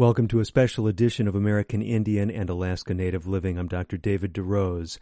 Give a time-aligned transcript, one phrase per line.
[0.00, 3.58] Welcome to a special edition of American Indian and Alaska Native Living.
[3.58, 3.98] I'm Dr.
[3.98, 4.98] David DeRose.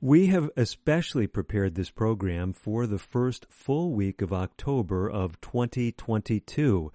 [0.00, 6.90] We have especially prepared this program for the first full week of October of 2022.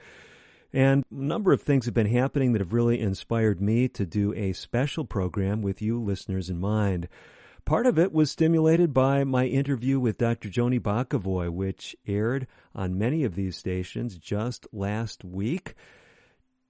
[0.73, 4.33] And a number of things have been happening that have really inspired me to do
[4.33, 7.07] a special program with you listeners in mind.
[7.63, 10.49] Part of it was stimulated by my interview with Dr.
[10.49, 15.73] Joni Bokovoy, which aired on many of these stations just last week.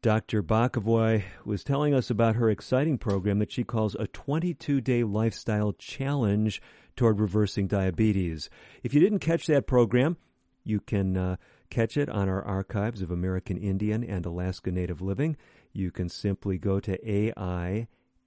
[0.06, 0.44] Dr.
[0.44, 5.74] Bokovoy was telling us about her exciting program that she calls a 22 day lifestyle
[5.74, 6.62] challenge
[6.96, 8.48] toward reversing diabetes.
[8.84, 10.18] If you didn't catch that program,
[10.64, 11.38] you can uh,
[11.72, 15.38] catch it on our archives of American Indian and Alaska Native Living.
[15.74, 17.00] You can simply go to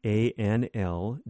[0.05, 1.23] aianl.org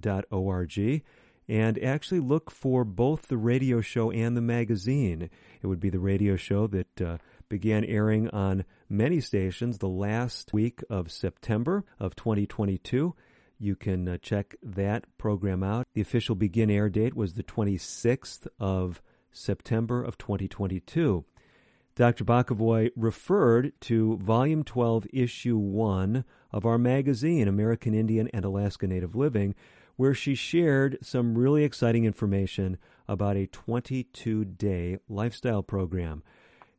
[1.46, 5.28] and actually look for both the radio show and the magazine.
[5.60, 7.19] It would be the radio show that uh,
[7.50, 13.14] began airing on many stations the last week of September of 2022.
[13.58, 15.86] You can uh, check that program out.
[15.94, 21.25] The official begin air date was the 26th of September of 2022.
[21.97, 22.25] Dr.
[22.25, 29.16] Bokovoy referred to Volume 12, Issue 1 of our magazine, American Indian and Alaska Native
[29.16, 29.56] Living,
[29.97, 32.78] where she shared some really exciting information
[33.09, 36.22] about a 22 day lifestyle program.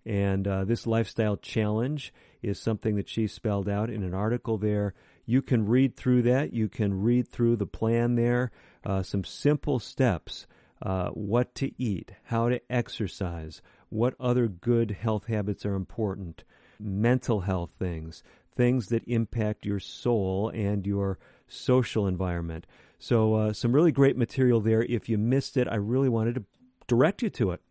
[0.05, 4.93] And uh, this lifestyle challenge is something that she spelled out in an article there.
[5.25, 6.53] You can read through that.
[6.53, 8.51] You can read through the plan there.
[8.83, 10.47] Uh, some simple steps
[10.81, 16.43] uh, what to eat, how to exercise, what other good health habits are important,
[16.79, 18.23] mental health things,
[18.55, 22.65] things that impact your soul and your social environment.
[22.97, 24.83] So, uh, some really great material there.
[24.83, 26.43] If you missed it, I really wanted to
[26.87, 27.61] direct you to it.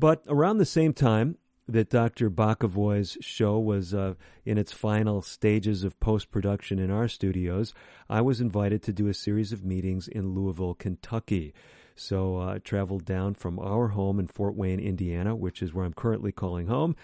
[0.00, 1.36] But around the same time
[1.68, 2.30] that Dr.
[2.30, 4.14] Bokovoy's show was uh,
[4.46, 7.74] in its final stages of post production in our studios,
[8.08, 11.52] I was invited to do a series of meetings in Louisville, Kentucky.
[11.96, 15.84] So uh, I traveled down from our home in Fort Wayne, Indiana, which is where
[15.84, 16.96] I'm currently calling home.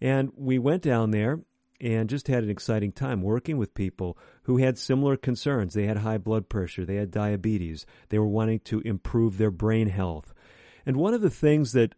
[0.00, 1.40] And we went down there
[1.82, 5.74] and just had an exciting time working with people who had similar concerns.
[5.74, 9.88] They had high blood pressure, they had diabetes, they were wanting to improve their brain
[9.88, 10.32] health.
[10.86, 11.94] And one of the things that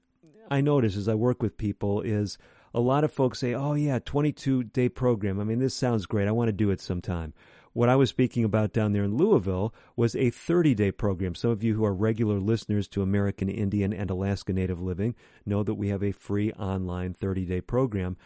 [0.51, 2.39] I notice as I work with people is
[2.75, 5.41] a lot of folks say, "Oh yeah, 22 day program.
[5.41, 6.29] I mean, this sounds great.
[6.29, 7.33] I want to do it sometime."
[7.73, 11.35] What I was speaking about down there in Louisville was a 30 day program.
[11.35, 15.15] Some of you who are regular listeners to American Indian and Alaska Native Living
[15.47, 18.17] know that we have a free online 30 day program.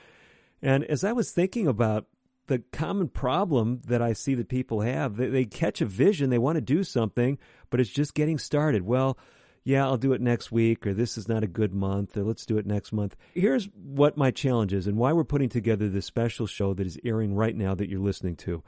[0.62, 2.06] And as I was thinking about
[2.46, 6.38] the common problem that I see that people have, they, they catch a vision, they
[6.38, 8.82] want to do something, but it's just getting started.
[8.82, 9.18] Well,
[9.64, 12.44] yeah, I'll do it next week, or this is not a good month, or let's
[12.44, 13.16] do it next month.
[13.32, 16.98] Here's what my challenge is and why we're putting together this special show that is
[17.02, 18.62] airing right now that you're listening to.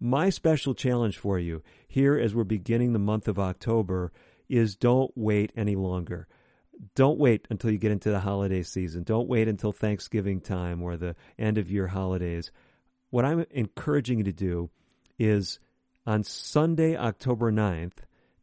[0.00, 4.12] My special challenge for you here as we're beginning the month of October
[4.48, 6.26] is don't wait any longer.
[6.96, 9.04] Don't wait until you get into the holiday season.
[9.04, 12.50] Don't wait until Thanksgiving time or the end of year holidays.
[13.10, 14.70] What I'm encouraging you to do
[15.18, 15.60] is
[16.06, 17.98] on Sunday, October 9th,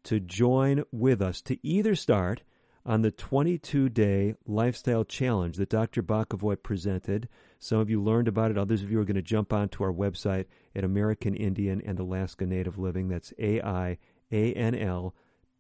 [0.08, 2.42] to join with us to either start
[2.86, 6.02] on the 22 day lifestyle challenge that Dr.
[6.02, 7.28] Bokovoy presented.
[7.60, 9.92] Some of you learned about it, others of you are going to jump onto our
[9.92, 13.10] website at American Indian and Alaska Native Living.
[13.10, 13.98] That's A I
[14.32, 15.14] A N L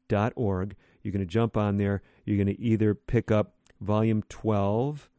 [0.07, 0.77] dot org.
[1.03, 2.01] You're going to jump on there.
[2.23, 5.09] You're going to either pick up volume 12,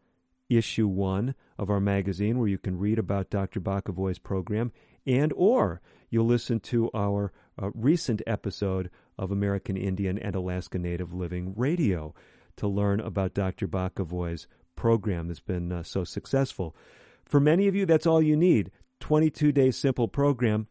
[0.49, 3.61] issue 1 of our magazine where you can read about Dr.
[3.61, 4.73] Bokovoy's program
[5.07, 11.13] and or you'll listen to our uh, recent episode of American Indian and Alaska Native
[11.13, 12.15] Living Radio
[12.57, 13.67] to learn about Dr.
[13.67, 16.77] Bokovoy's program that's been uh, so successful.
[17.25, 18.71] For many of you, that's all you need
[19.01, 20.67] 22 day simple program.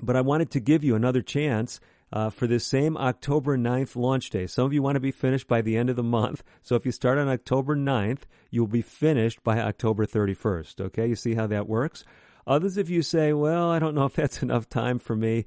[0.00, 1.80] But I wanted to give you another chance
[2.12, 4.46] uh, for this same October 9th launch day.
[4.46, 6.42] Some of you want to be finished by the end of the month.
[6.62, 10.80] So if you start on October 9th, you'll be finished by October 31st.
[10.80, 12.04] Okay, you see how that works?
[12.46, 15.44] Others of you say, well, I don't know if that's enough time for me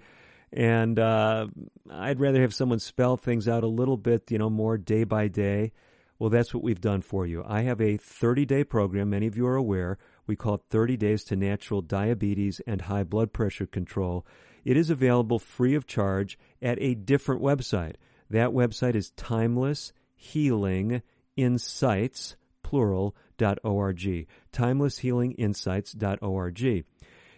[0.53, 1.47] and uh,
[1.89, 5.27] I'd rather have someone spell things out a little bit, you know, more day by
[5.27, 5.71] day.
[6.19, 7.43] Well, that's what we've done for you.
[7.47, 9.97] I have a 30 day program, many of you are aware.
[10.27, 14.25] We call it 30 Days to Natural Diabetes and High Blood Pressure Control.
[14.63, 17.95] It is available free of charge at a different website.
[18.29, 21.01] That website is Timeless Healing
[21.35, 23.15] Insights, plural,
[23.63, 24.27] .org.
[24.53, 26.85] Timelesshealinginsights.org.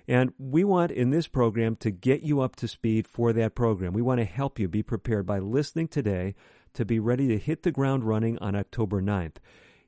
[0.07, 3.93] And we want in this program to get you up to speed for that program.
[3.93, 6.35] We want to help you be prepared by listening today
[6.73, 9.35] to be ready to hit the ground running on October 9th.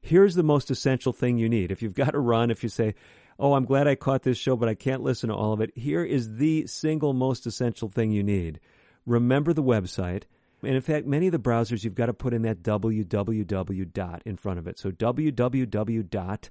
[0.01, 1.71] Here's the most essential thing you need.
[1.71, 2.95] If you've got to run, if you say,
[3.37, 5.77] Oh, I'm glad I caught this show, but I can't listen to all of it.
[5.77, 8.61] Here is the single most essential thing you need.
[9.05, 10.23] Remember the website.
[10.63, 14.21] And in fact, many of the browsers, you've got to put in that www dot
[14.25, 14.79] in front of it.
[14.79, 16.49] So www dot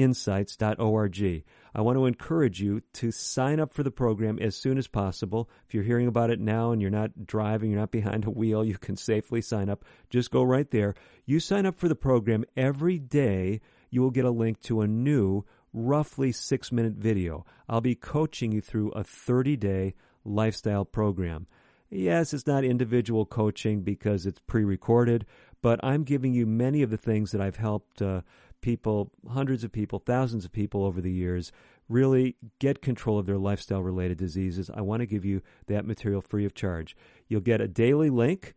[0.00, 1.44] timelesshealinginsights.org.
[1.74, 5.48] I want to encourage you to sign up for the program as soon as possible.
[5.68, 8.64] If you're hearing about it now and you're not driving, you're not behind a wheel,
[8.64, 9.84] you can safely sign up.
[10.08, 10.94] Just go right there.
[11.26, 13.60] You sign up for the program every day,
[13.90, 17.44] you will get a link to a new, roughly six minute video.
[17.68, 19.94] I'll be coaching you through a 30 day
[20.24, 21.46] lifestyle program.
[21.92, 25.26] Yes, it's not individual coaching because it's pre recorded,
[25.60, 28.20] but I'm giving you many of the things that I've helped uh,
[28.60, 31.52] people, hundreds of people, thousands of people over the years,
[31.88, 34.70] really get control of their lifestyle related diseases.
[34.72, 36.96] I want to give you that material free of charge.
[37.28, 38.54] You'll get a daily link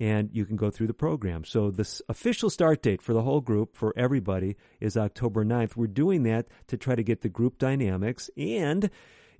[0.00, 1.44] and you can go through the program.
[1.44, 5.76] So the official start date for the whole group for everybody is October 9th.
[5.76, 8.90] We're doing that to try to get the group dynamics and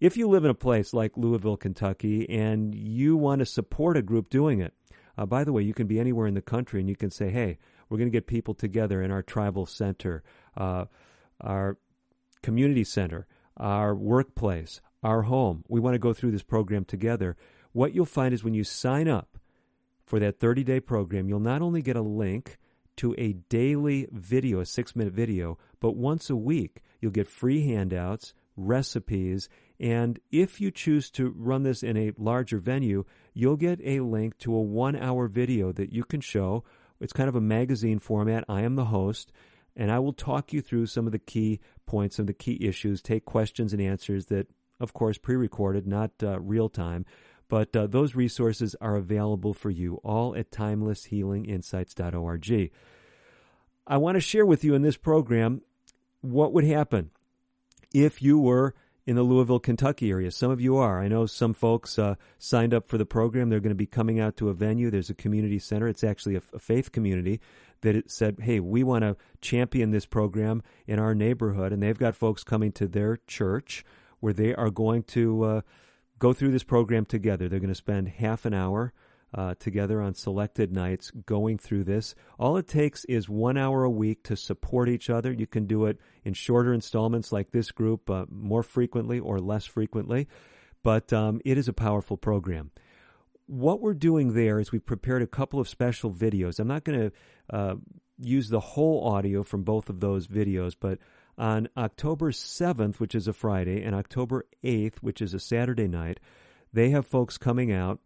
[0.01, 4.03] if you live in a place like Louisville, Kentucky, and you want to support a
[4.03, 4.75] group doing it,
[5.17, 7.31] uh, by the way, you can be anywhere in the country and you can say,
[7.31, 7.59] hey,
[7.89, 10.23] we're going to get people together in our tribal center,
[10.57, 10.87] uh,
[11.41, 11.79] our
[12.43, 13.27] community center,
[13.57, 15.65] our workplace, our home.
[15.69, 17.37] We want to go through this program together.
[17.73, 19.39] What you'll find is when you sign up
[20.07, 22.59] for that 30 day program, you'll not only get a link
[22.97, 27.67] to a daily video, a six minute video, but once a week, you'll get free
[27.67, 29.49] handouts, recipes,
[29.81, 34.39] and if you choose to run this in a larger venue, you'll get a link
[34.39, 36.65] to a one hour video that you can show
[37.05, 38.45] it's kind of a magazine format.
[38.49, 39.31] I am the host,
[39.77, 42.57] and I will talk you through some of the key points some of the key
[42.63, 44.47] issues, take questions and answers that,
[44.81, 47.05] of course, pre recorded, not uh, real time.
[47.47, 52.71] But uh, those resources are available for you all at timelesshealinginsights.org.
[53.87, 55.61] I want to share with you in this program
[56.23, 57.11] what would happen
[57.93, 58.75] if you were
[59.07, 60.31] in the Louisville, Kentucky area.
[60.31, 61.01] Some of you are.
[61.01, 63.51] I know some folks uh, signed up for the program.
[63.51, 64.91] They're going to be coming out to a venue.
[64.91, 65.89] There's a community center.
[65.89, 67.41] It's actually a, a faith community
[67.83, 71.73] that said, hey, we want to champion this program in our neighborhood.
[71.73, 73.85] And they've got folks coming to their church
[74.21, 75.61] where they are going to uh,
[76.19, 77.49] go through this program together.
[77.49, 78.95] They're going to spend half an hour
[79.35, 82.15] uh, together on selected nights going through this.
[82.39, 85.33] All it takes is one hour a week to support each other.
[85.33, 89.65] You can do it in shorter installments like this group uh, more frequently or less
[89.65, 90.29] frequently,
[90.85, 92.71] but um, it is a powerful program.
[93.47, 96.61] What we're doing there is we've prepared a couple of special videos.
[96.61, 97.13] I'm not going to
[97.51, 97.75] uh,
[98.19, 100.99] use the whole audio from both of those videos, but
[101.37, 106.21] on October 7th, which is a Friday, and October 8th, which is a Saturday night,
[106.73, 107.99] they have folks coming out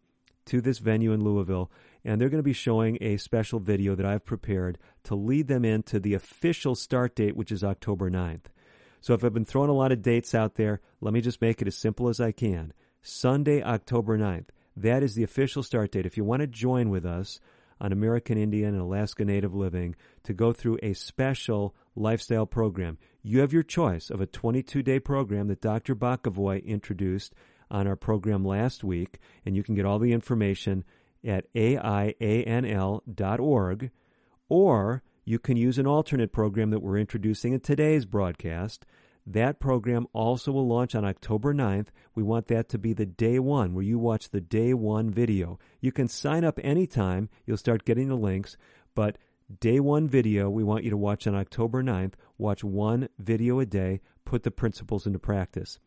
[0.49, 1.71] to this venue in Louisville,
[2.05, 5.65] and they're going to be showing a special video that I've prepared to lead them
[5.65, 8.47] into the official start date, which is October 9th.
[9.01, 11.63] So if I've been throwing a lot of dates out there, let me just make
[11.63, 12.73] it as simple as I can.
[13.03, 14.49] Sunday, October 9th.
[14.77, 16.07] That is the official start date.
[16.07, 17.41] If you want to join with us
[17.81, 19.95] on American Indian and Alaska Native Living
[20.25, 24.99] to go through a special lifestyle program, you have your choice of a 22 day
[24.99, 25.95] program that Dr.
[25.95, 27.35] Bokovoy introduced
[27.71, 30.85] on our program last week, and you can get all the information
[31.27, 32.31] at aianl.org,
[34.49, 38.87] or you can use an alternate program that we're introducing in today's broadcast.
[39.27, 41.89] That program also will launch on October 9th.
[42.15, 45.59] We want that to be the day one where you watch the day one video.
[45.83, 47.29] You can sign up anytime.
[47.45, 48.57] You'll start getting the links,
[48.95, 49.19] but
[49.61, 52.15] day one video we want you to watch on October 9th.
[52.39, 54.01] Watch one video a day.
[54.25, 55.79] Put the principles into practice.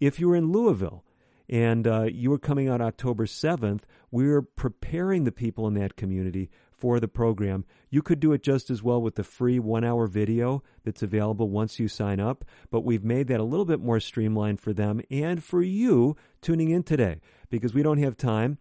[0.00, 1.04] If you're in Louisville,
[1.48, 3.82] and uh, you were coming out October 7th.
[4.10, 7.64] We are preparing the people in that community for the program.
[7.90, 11.48] You could do it just as well with the free one hour video that's available
[11.48, 15.00] once you sign up, but we've made that a little bit more streamlined for them
[15.10, 18.58] and for you tuning in today because we don't have time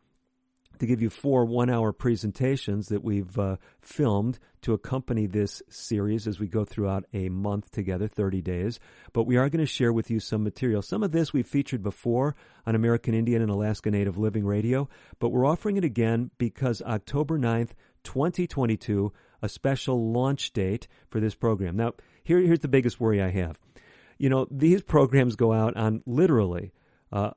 [0.80, 6.28] to give you four one hour presentations that we've uh, filmed to accompany this series
[6.28, 8.80] as we go throughout a month together, 30 days.
[9.14, 10.82] But we are going to share with you some material.
[10.82, 14.90] Some of this we've featured before on American Indian and Alaska Native Living Radio,
[15.20, 17.72] but we're offering it again because October 9th,
[18.04, 21.76] 2022, a special launch date for this program.
[21.76, 23.60] Now, here, here's the biggest worry I have.
[24.18, 26.72] You know, these programs go out on literally
[27.12, 27.32] uh,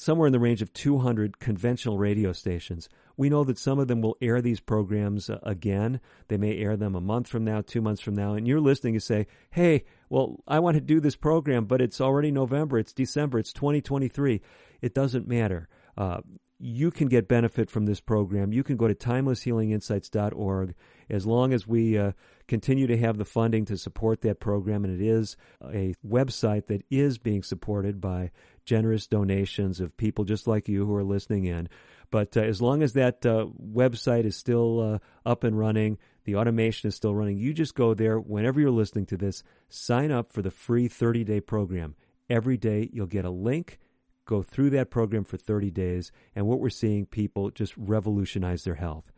[0.00, 2.88] somewhere in the range of 200 conventional radio stations.
[3.16, 6.00] We know that some of them will air these programs uh, again.
[6.28, 8.94] They may air them a month from now, two months from now, and you're listening
[8.94, 12.92] to say, hey, well, I want to do this program, but it's already November, it's
[12.92, 14.40] December, it's 2023.
[14.80, 15.68] It doesn't matter.
[15.96, 16.20] Uh,
[16.60, 18.52] you can get benefit from this program.
[18.52, 20.74] You can go to timelesshealinginsights.org
[21.08, 22.12] as long as we uh,
[22.48, 24.84] continue to have the funding to support that program.
[24.84, 28.32] And it is a website that is being supported by
[28.68, 31.70] generous donations of people just like you who are listening in.
[32.10, 34.98] But uh, as long as that uh, website is still uh,
[35.28, 39.06] up and running, the automation is still running, you just go there whenever you're listening
[39.06, 41.96] to this, sign up for the free 30 day program.
[42.28, 43.78] Every day you'll get a link
[44.26, 48.74] go through that program for 30 days, and what we're seeing people just revolutionize their
[48.74, 49.10] health.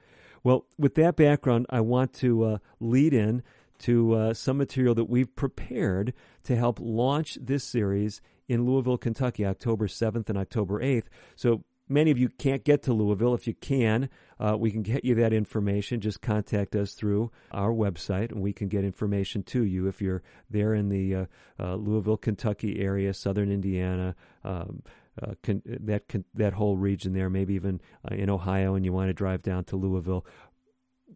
[0.44, 3.42] Well, with that background, I want to uh, lead in
[3.80, 6.14] to uh, some material that we've prepared
[6.44, 11.04] to help launch this series in Louisville, Kentucky, October 7th and October 8th.
[11.36, 13.32] So many of you can't get to Louisville.
[13.32, 16.00] If you can, uh, we can get you that information.
[16.00, 20.24] Just contact us through our website, and we can get information to you if you're
[20.50, 21.24] there in the uh,
[21.60, 24.16] uh, Louisville, Kentucky area, southern Indiana.
[24.42, 24.82] Um,
[25.22, 27.80] uh, con- that con- that whole region there, maybe even
[28.10, 30.26] uh, in Ohio, and you want to drive down to Louisville,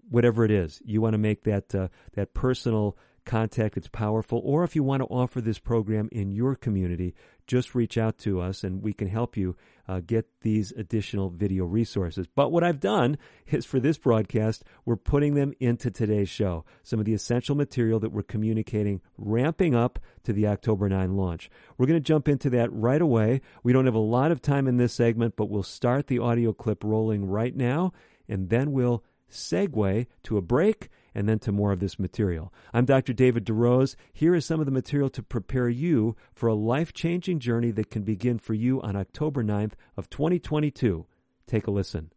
[0.08, 3.76] whatever it is, you want to make that uh, that personal contact.
[3.76, 4.40] It's powerful.
[4.44, 7.14] Or if you want to offer this program in your community,
[7.46, 11.64] just reach out to us and we can help you uh, get these additional video
[11.64, 12.26] resources.
[12.34, 16.64] But what I've done is for this broadcast, we're putting them into today's show.
[16.82, 21.50] Some of the essential material that we're communicating, ramping up to the October 9 launch.
[21.76, 23.42] We're going to jump into that right away.
[23.62, 26.52] We don't have a lot of time in this segment, but we'll start the audio
[26.52, 27.92] clip rolling right now,
[28.28, 32.52] and then we'll segue to a break and then to more of this material.
[32.72, 33.12] I'm Dr.
[33.12, 33.96] David DeRose.
[34.12, 38.02] Here is some of the material to prepare you for a life-changing journey that can
[38.02, 41.06] begin for you on October 9th of 2022.
[41.46, 42.10] Take a listen.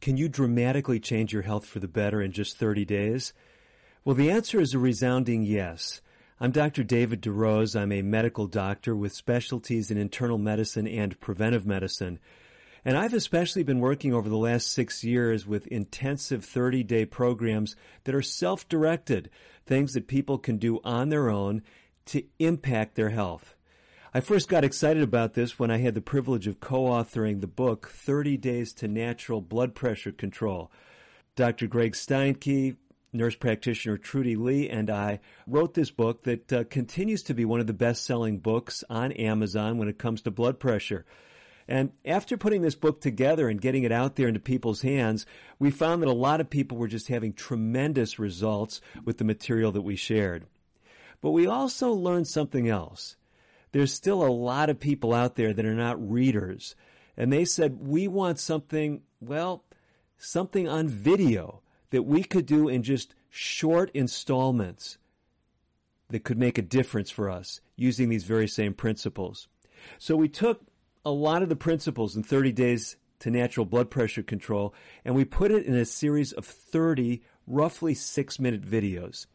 [0.00, 3.32] Can you dramatically change your health for the better in just 30 days?
[4.04, 6.02] Well, the answer is a resounding yes.
[6.38, 6.82] I'm Dr.
[6.82, 7.74] David DeRose.
[7.78, 12.18] I'm a medical doctor with specialties in internal medicine and preventive medicine.
[12.84, 17.76] And I've especially been working over the last six years with intensive 30 day programs
[18.04, 19.30] that are self directed,
[19.64, 21.62] things that people can do on their own
[22.06, 23.54] to impact their health.
[24.12, 27.46] I first got excited about this when I had the privilege of co authoring the
[27.46, 30.70] book 30 Days to Natural Blood Pressure Control.
[31.36, 31.66] Dr.
[31.66, 32.76] Greg Steinke,
[33.12, 37.58] nurse practitioner Trudy Lee, and I wrote this book that uh, continues to be one
[37.58, 41.04] of the best selling books on Amazon when it comes to blood pressure.
[41.66, 45.24] And after putting this book together and getting it out there into people's hands,
[45.58, 49.72] we found that a lot of people were just having tremendous results with the material
[49.72, 50.44] that we shared.
[51.20, 53.16] But we also learned something else.
[53.72, 56.76] There's still a lot of people out there that are not readers.
[57.16, 59.64] And they said, we want something, well,
[60.18, 64.98] something on video that we could do in just short installments
[66.10, 69.48] that could make a difference for us using these very same principles.
[69.98, 70.62] So we took
[71.04, 75.24] a lot of the principles in 30 days to natural blood pressure control, and we
[75.24, 79.26] put it in a series of 30 roughly six minute videos.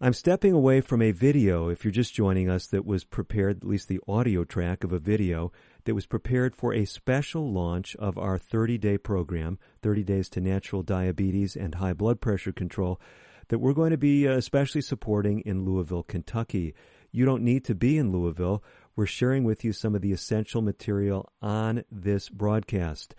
[0.00, 3.68] I'm stepping away from a video, if you're just joining us, that was prepared, at
[3.68, 5.52] least the audio track of a video,
[5.84, 10.40] that was prepared for a special launch of our 30 day program, 30 Days to
[10.40, 13.00] Natural Diabetes and High Blood Pressure Control,
[13.48, 16.74] that we're going to be uh, especially supporting in Louisville, Kentucky.
[17.12, 18.64] You don't need to be in Louisville.
[18.96, 23.14] We're sharing with you some of the essential material on this broadcast.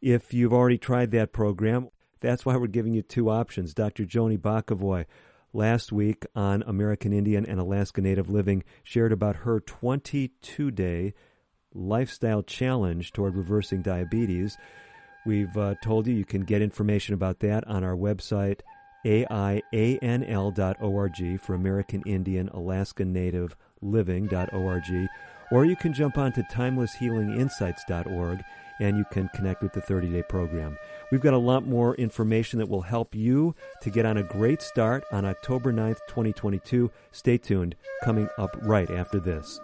[0.00, 1.90] If you've already tried that program,
[2.20, 3.74] that's why we're giving you two options.
[3.74, 4.04] Dr.
[4.04, 5.04] Joni Bokovoy
[5.54, 11.14] last week on American Indian and Alaska Native Living shared about her 22 day
[11.72, 14.58] lifestyle challenge toward reversing diabetes.
[15.24, 18.60] We've uh, told you you can get information about that on our website,
[19.06, 20.60] aianl.org
[21.40, 25.08] for American Indian Alaska Native Living.org,
[25.50, 28.42] or you can jump onto timelesshealinginsights.org
[28.80, 30.76] and you can connect with the 30 day program.
[31.14, 34.60] We've got a lot more information that will help you to get on a great
[34.60, 36.90] start on October 9th, 2022.
[37.12, 39.60] Stay tuned, coming up right after this.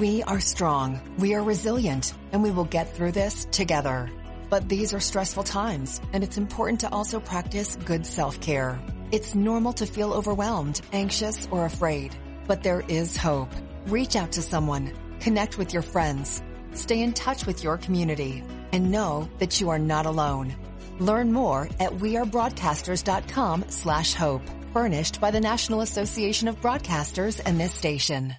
[0.00, 4.10] We are strong, we are resilient, and we will get through this together.
[4.48, 8.80] But these are stressful times, and it's important to also practice good self-care.
[9.12, 13.50] It's normal to feel overwhelmed, anxious, or afraid, but there is hope.
[13.86, 18.90] Reach out to someone, connect with your friends, stay in touch with your community, and
[18.90, 20.54] know that you are not alone.
[20.98, 24.42] Learn more at wearebroadcasters.com slash hope.
[24.72, 28.34] Furnished by the National Association of Broadcasters and this station.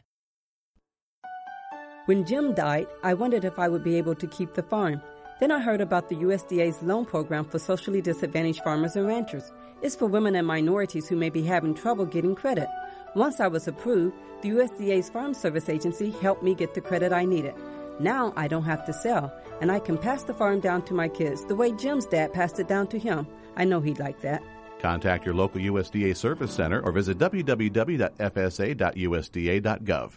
[2.07, 5.01] When Jim died, I wondered if I would be able to keep the farm.
[5.39, 9.51] Then I heard about the USDA's loan program for socially disadvantaged farmers and ranchers.
[9.81, 12.67] It's for women and minorities who may be having trouble getting credit.
[13.15, 17.24] Once I was approved, the USDA's Farm Service Agency helped me get the credit I
[17.24, 17.55] needed.
[17.98, 21.07] Now I don't have to sell, and I can pass the farm down to my
[21.07, 23.25] kids the way Jim's dad passed it down to him.
[23.55, 24.43] I know he'd like that.
[24.79, 30.12] Contact your local USDA Service Center or visit www.fsa.usda.gov.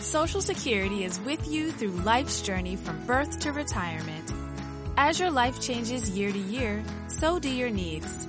[0.00, 4.32] Social Security is with you through life's journey from birth to retirement.
[4.96, 8.26] As your life changes year to year, so do your needs.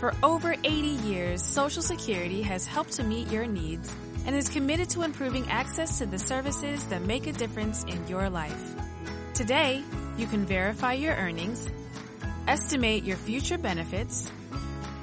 [0.00, 0.70] For over 80
[1.06, 5.98] years, Social Security has helped to meet your needs and is committed to improving access
[5.98, 8.74] to the services that make a difference in your life.
[9.34, 9.84] Today,
[10.16, 11.68] you can verify your earnings,
[12.48, 14.32] estimate your future benefits,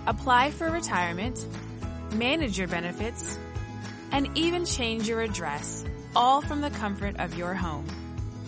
[0.08, 1.46] apply for retirement,
[2.14, 3.38] manage your benefits,
[4.12, 5.86] and even change your address,
[6.16, 7.86] all from the comfort of your home.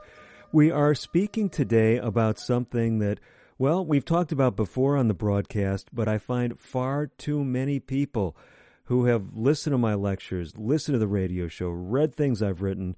[0.52, 3.20] We are speaking today about something that,
[3.58, 8.38] well, we've talked about before on the broadcast, but I find far too many people
[8.86, 12.96] who have listened to my lectures, listened to the radio show, read things I've written,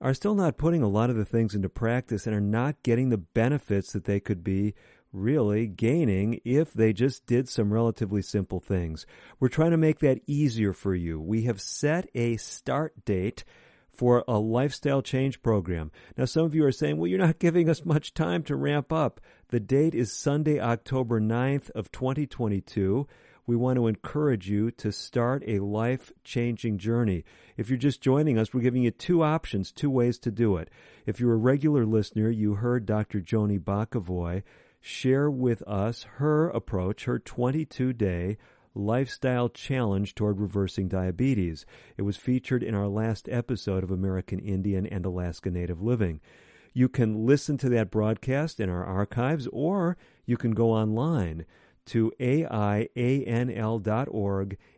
[0.00, 3.10] are still not putting a lot of the things into practice and are not getting
[3.10, 4.74] the benefits that they could be
[5.12, 9.06] really gaining if they just did some relatively simple things.
[9.38, 11.20] We're trying to make that easier for you.
[11.20, 13.44] We have set a start date
[13.92, 15.90] for a lifestyle change program.
[16.16, 18.92] Now, some of you are saying, well, you're not giving us much time to ramp
[18.92, 19.20] up.
[19.48, 23.06] The date is Sunday, October 9th of 2022.
[23.46, 27.24] We want to encourage you to start a life changing journey.
[27.56, 30.70] If you're just joining us, we're giving you two options, two ways to do it.
[31.04, 33.20] If you're a regular listener, you heard Dr.
[33.20, 34.44] Joni Bokovoy
[34.80, 38.38] share with us her approach, her 22 day
[38.74, 41.66] lifestyle challenge toward reversing diabetes.
[41.96, 46.20] It was featured in our last episode of American Indian and Alaska Native Living.
[46.72, 51.46] You can listen to that broadcast in our archives or you can go online
[51.86, 52.98] to aianl.org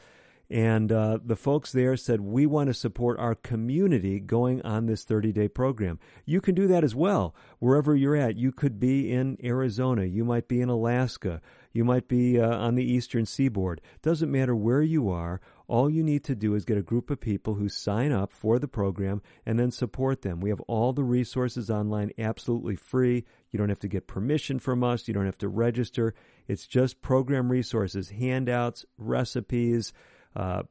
[0.51, 5.05] And uh, the folks there said, We want to support our community going on this
[5.05, 6.01] 30 day program.
[6.25, 8.37] You can do that as well, wherever you're at.
[8.37, 10.05] You could be in Arizona.
[10.05, 11.41] You might be in Alaska.
[11.73, 13.81] You might be uh, on the eastern seaboard.
[14.03, 15.41] Doesn't matter where you are.
[15.69, 18.59] All you need to do is get a group of people who sign up for
[18.59, 20.41] the program and then support them.
[20.41, 23.25] We have all the resources online absolutely free.
[23.53, 25.07] You don't have to get permission from us.
[25.07, 26.13] You don't have to register.
[26.49, 29.93] It's just program resources, handouts, recipes,
[30.35, 30.63] uh,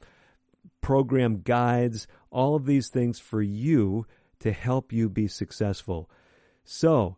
[0.82, 4.06] program guides, all of these things for you
[4.39, 6.10] to help you be successful.
[6.63, 7.17] So,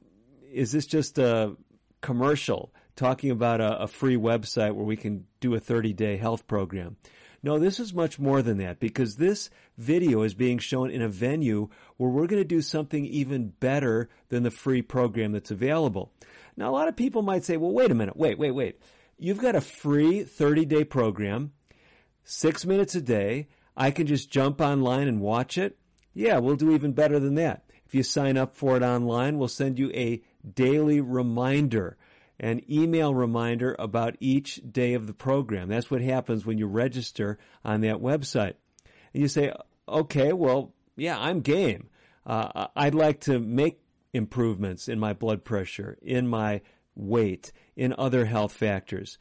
[0.51, 1.55] is this just a
[2.01, 6.47] commercial talking about a, a free website where we can do a 30 day health
[6.47, 6.97] program?
[7.43, 11.07] No, this is much more than that because this video is being shown in a
[11.07, 16.11] venue where we're going to do something even better than the free program that's available.
[16.57, 18.81] Now, a lot of people might say, well, wait a minute, wait, wait, wait.
[19.19, 21.51] You've got a free 30 day program,
[22.23, 23.47] six minutes a day.
[23.77, 25.77] I can just jump online and watch it.
[26.13, 27.65] Yeah, we'll do even better than that.
[27.85, 31.97] If you sign up for it online, we'll send you a daily reminder,
[32.39, 35.69] an email reminder about each day of the program.
[35.69, 38.55] That's what happens when you register on that website.
[39.13, 39.53] And you say,
[39.87, 41.89] okay, well, yeah, I'm game.
[42.25, 43.79] Uh, I'd like to make
[44.13, 46.61] improvements in my blood pressure, in my
[46.95, 49.17] weight, in other health factors.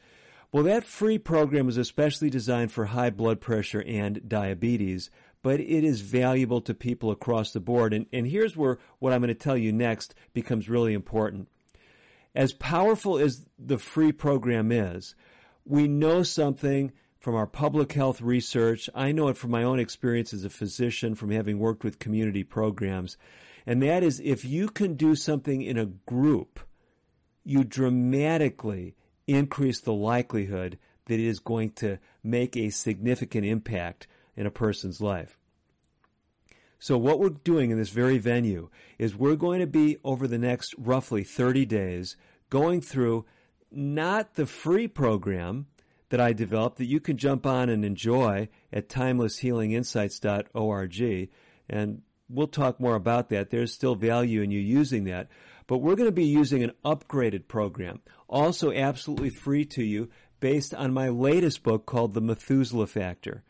[0.51, 5.09] Well, that free program is especially designed for high blood pressure and diabetes,
[5.41, 7.93] but it is valuable to people across the board.
[7.93, 11.49] And, and here's where what I'm going to tell you next becomes really important.
[12.35, 15.15] As powerful as the free program is,
[15.63, 18.89] we know something from our public health research.
[18.93, 22.43] I know it from my own experience as a physician, from having worked with community
[22.43, 23.17] programs.
[23.65, 26.59] And that is if you can do something in a group,
[27.43, 28.95] you dramatically
[29.27, 34.99] increase the likelihood that it is going to make a significant impact in a person's
[34.99, 35.39] life.
[36.85, 38.69] So, what we're doing in this very venue
[38.99, 42.15] is we're going to be over the next roughly 30 days
[42.51, 43.25] going through
[43.71, 45.65] not the free program
[46.09, 51.29] that I developed that you can jump on and enjoy at timelesshealinginsights.org.
[51.67, 53.49] And we'll talk more about that.
[53.49, 55.29] There's still value in you using that.
[55.65, 60.75] But we're going to be using an upgraded program, also absolutely free to you, based
[60.75, 63.41] on my latest book called The Methuselah Factor.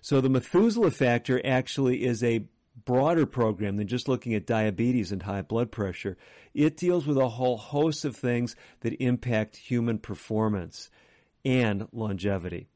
[0.00, 2.46] So the Methuselah factor actually is a
[2.84, 6.16] broader program than just looking at diabetes and high blood pressure.
[6.52, 10.90] It deals with a whole host of things that impact human performance
[11.44, 12.68] and longevity.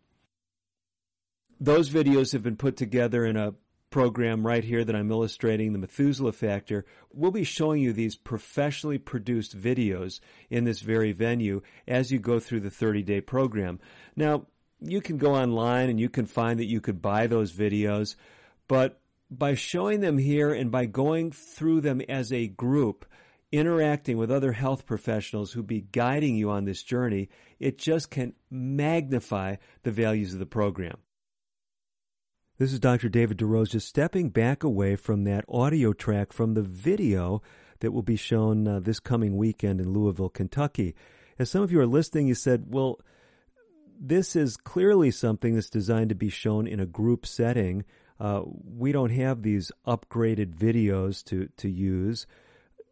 [1.61, 3.55] Those videos have been put together in a
[3.90, 6.85] program right here that I'm illustrating, the Methuselah Factor.
[7.12, 12.38] We'll be showing you these professionally produced videos in this very venue as you go
[12.38, 13.81] through the 30 day program.
[14.14, 14.47] Now,
[14.81, 18.14] you can go online and you can find that you could buy those videos,
[18.68, 23.05] but by showing them here and by going through them as a group,
[23.53, 28.35] interacting with other health professionals who be guiding you on this journey, it just can
[28.51, 30.99] magnify the values of the program.
[32.59, 33.09] This is Dr.
[33.09, 37.41] David DeRose just stepping back away from that audio track from the video
[37.81, 40.97] that will be shown uh, this coming weekend in Louisville, Kentucky.
[41.38, 42.99] As some of you are listening, you said, well,
[44.01, 47.85] this is clearly something that's designed to be shown in a group setting.
[48.21, 52.27] Uh, we don't have these upgraded videos to, to use.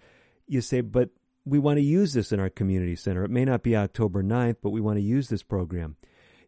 [0.46, 1.08] You say, but
[1.46, 3.24] we want to use this in our community center.
[3.24, 5.96] It may not be October 9th, but we want to use this program.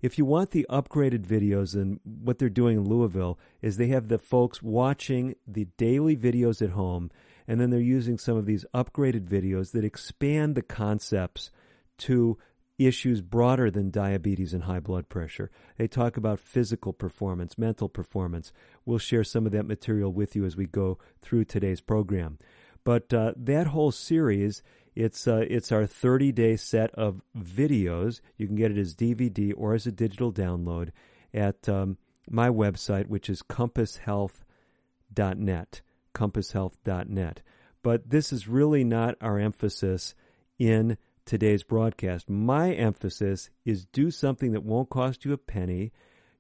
[0.03, 4.09] If you want the upgraded videos, and what they're doing in Louisville is they have
[4.09, 7.11] the folks watching the daily videos at home,
[7.49, 11.51] and then they're using some of these upgraded videos that expand the concepts
[11.99, 12.39] to
[12.79, 15.51] issues broader than diabetes and high blood pressure.
[15.79, 18.53] They talk about physical performance, mental performance.
[18.85, 22.39] We'll share some of that material with you as we go through today's program.
[22.85, 24.63] But uh, that whole series,
[24.97, 28.23] it's uh, it's our 30 day set of videos.
[28.39, 30.89] You can get it as DVD or as a digital download
[31.35, 35.83] at um, my website, which is compasshealth.net.
[36.15, 37.43] Compasshealth.net.
[37.83, 40.15] But this is really not our emphasis
[40.59, 42.31] in today's broadcast.
[42.31, 45.93] My emphasis is do something that won't cost you a penny.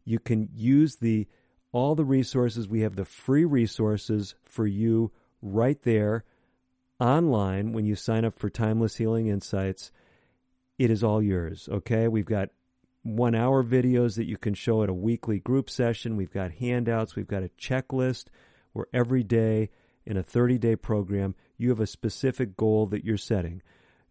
[0.04, 1.28] You can use the
[1.72, 2.66] all the resources.
[2.66, 6.24] We have the free resources for you right there
[7.00, 9.92] online when you sign up for Timeless Healing Insights.
[10.78, 12.08] It is all yours, okay?
[12.08, 12.50] We've got
[13.02, 16.16] one hour videos that you can show at a weekly group session.
[16.16, 17.16] We've got handouts.
[17.16, 18.26] We've got a checklist
[18.72, 19.70] where every day
[20.04, 23.62] in a 30 day program, you have a specific goal that you're setting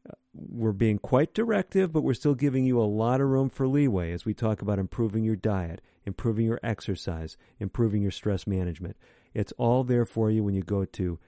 [0.08, 3.68] uh, we're being quite directive, but we're still giving you a lot of room for
[3.68, 8.98] leeway as we talk about improving your diet, improving your exercise, improving your stress management.
[9.34, 11.20] It's all there for you when you go to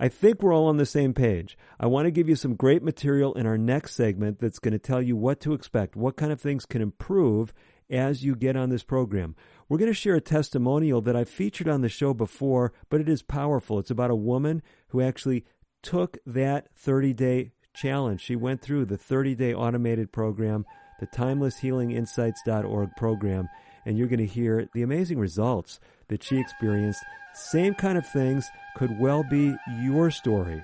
[0.00, 1.56] I think we're all on the same page.
[1.80, 4.78] I want to give you some great material in our next segment that's going to
[4.78, 7.54] tell you what to expect, what kind of things can improve
[7.90, 9.34] as you get on this program.
[9.68, 13.08] We're going to share a testimonial that I've featured on the show before, but it
[13.08, 13.78] is powerful.
[13.78, 15.44] It's about a woman who actually
[15.82, 18.20] took that 30 day challenge.
[18.20, 20.66] She went through the 30 day automated program,
[21.00, 23.48] the timelesshealinginsights.org program,
[23.86, 27.02] and you're going to hear the amazing results that she experienced.
[27.34, 28.46] Same kind of things
[28.76, 30.62] could well be your story.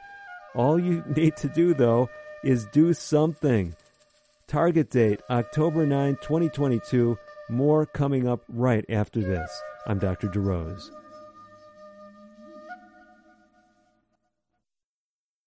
[0.54, 2.08] All you need to do, though,
[2.42, 3.74] is do something.
[4.46, 7.16] Target date October 9, 2022.
[7.48, 9.50] More coming up right after this.
[9.86, 10.28] I'm Dr.
[10.28, 11.03] DeRose.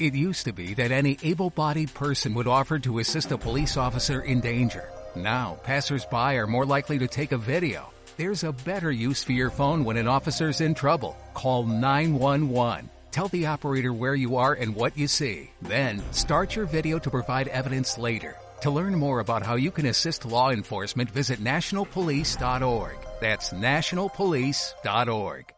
[0.00, 4.22] It used to be that any able-bodied person would offer to assist a police officer
[4.22, 4.88] in danger.
[5.14, 7.92] Now, passersby are more likely to take a video.
[8.16, 11.18] There's a better use for your phone when an officer's in trouble.
[11.34, 12.88] Call 911.
[13.10, 15.50] Tell the operator where you are and what you see.
[15.60, 18.38] Then, start your video to provide evidence later.
[18.62, 22.96] To learn more about how you can assist law enforcement, visit nationalpolice.org.
[23.20, 25.52] That's nationalpolice.org.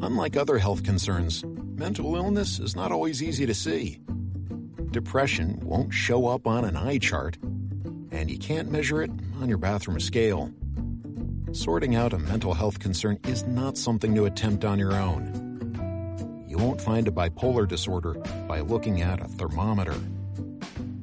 [0.00, 1.44] Unlike other health concerns,
[1.78, 4.00] mental illness is not always easy to see.
[4.90, 7.38] Depression won't show up on an eye chart,
[8.10, 9.10] and you can't measure it
[9.40, 10.52] on your bathroom scale.
[11.52, 16.44] Sorting out a mental health concern is not something to attempt on your own.
[16.48, 18.14] You won't find a bipolar disorder
[18.48, 19.94] by looking at a thermometer.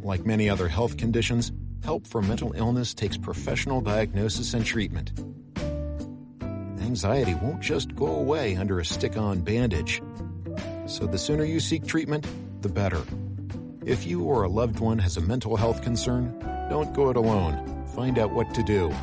[0.02, 1.54] Like many other health conditions,
[1.86, 5.14] help for mental illness takes professional diagnosis and treatment.
[6.82, 10.02] Anxiety won't just go away under a stick on bandage.
[10.88, 12.28] So the sooner you seek treatment,
[12.62, 13.02] the better.
[13.86, 16.38] If you or a loved one has a mental health concern,
[16.70, 17.86] don't go it alone.
[17.96, 18.94] Find out what to do.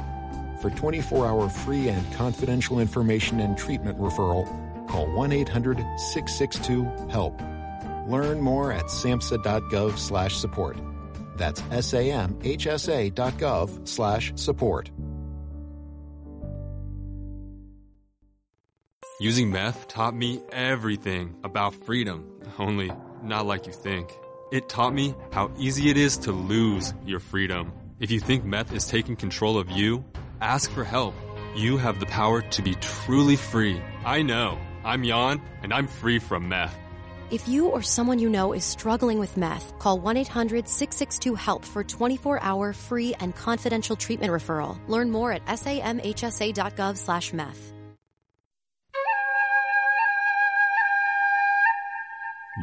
[0.60, 4.46] For 24 hour free and confidential information and treatment referral,
[4.88, 7.40] call 1 800 662 HELP.
[8.08, 10.78] Learn more at samhsa.gov slash support.
[11.36, 13.08] That's samhsa.gov
[13.88, 14.90] slash support.
[19.22, 22.24] Using meth taught me everything about freedom,
[22.58, 22.90] only
[23.22, 24.12] not like you think.
[24.50, 27.72] It taught me how easy it is to lose your freedom.
[28.00, 30.04] If you think meth is taking control of you,
[30.40, 31.14] ask for help.
[31.54, 33.80] You have the power to be truly free.
[34.04, 34.58] I know.
[34.82, 36.76] I'm Jan, and I'm free from meth.
[37.30, 41.64] If you or someone you know is struggling with meth, call 1 800 662 HELP
[41.64, 44.80] for 24 hour free and confidential treatment referral.
[44.88, 47.72] Learn more at samhsa.gov slash meth.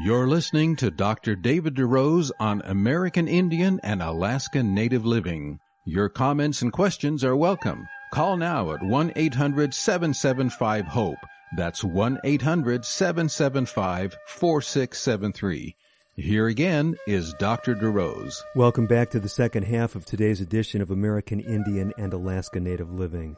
[0.01, 1.35] You're listening to Dr.
[1.35, 5.59] David DeRose on American Indian and Alaska Native Living.
[5.85, 7.85] Your comments and questions are welcome.
[8.13, 11.17] Call now at 1 800 775 HOPE.
[11.57, 15.75] That's 1 800 775 4673.
[16.15, 17.75] Here again is Dr.
[17.75, 18.35] DeRose.
[18.55, 22.93] Welcome back to the second half of today's edition of American Indian and Alaska Native
[22.93, 23.35] Living.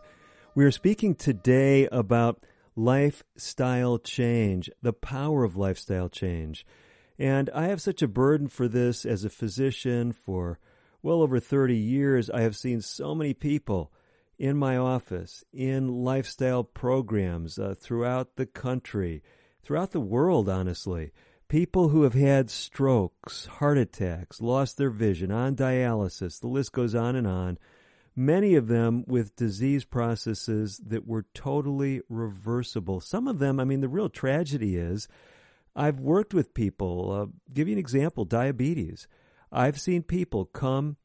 [0.54, 2.46] We are speaking today about
[2.76, 6.66] lifestyle change, the power of lifestyle change.
[7.20, 10.60] And I have such a burden for this as a physician for
[11.04, 12.30] well over 30 years.
[12.30, 13.92] I have seen so many people
[14.40, 19.22] in my office, in lifestyle programs uh, throughout the country,
[19.62, 21.12] throughout the world, honestly.
[21.48, 26.96] People who have had strokes, heart attacks, lost their vision, on dialysis, the list goes
[26.96, 27.60] on and on
[28.16, 33.00] many of them with disease processes that were totally reversible.
[33.00, 35.08] Some of them, I mean, the real tragedy is
[35.76, 39.08] I've worked with people, uh, give you an example diabetes.
[39.52, 40.98] I've seen people come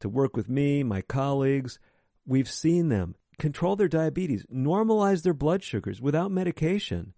[0.00, 1.78] to work with me, my colleagues.
[2.26, 7.12] We've seen them control their diabetes, normalize their blood sugars without medication,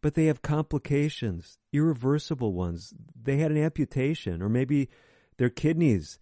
[0.00, 2.92] but they have complications, irreversible ones.
[3.20, 4.88] They had an amputation, or maybe
[5.38, 6.18] their kidneys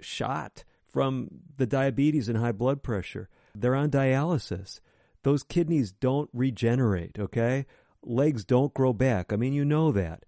[0.00, 3.28] shot from the diabetes and high blood pressure.
[3.54, 4.80] They're on dialysis.
[5.22, 7.66] Those kidneys don't regenerate, okay?
[8.02, 9.32] Legs don't grow back.
[9.32, 10.24] I mean, you know that.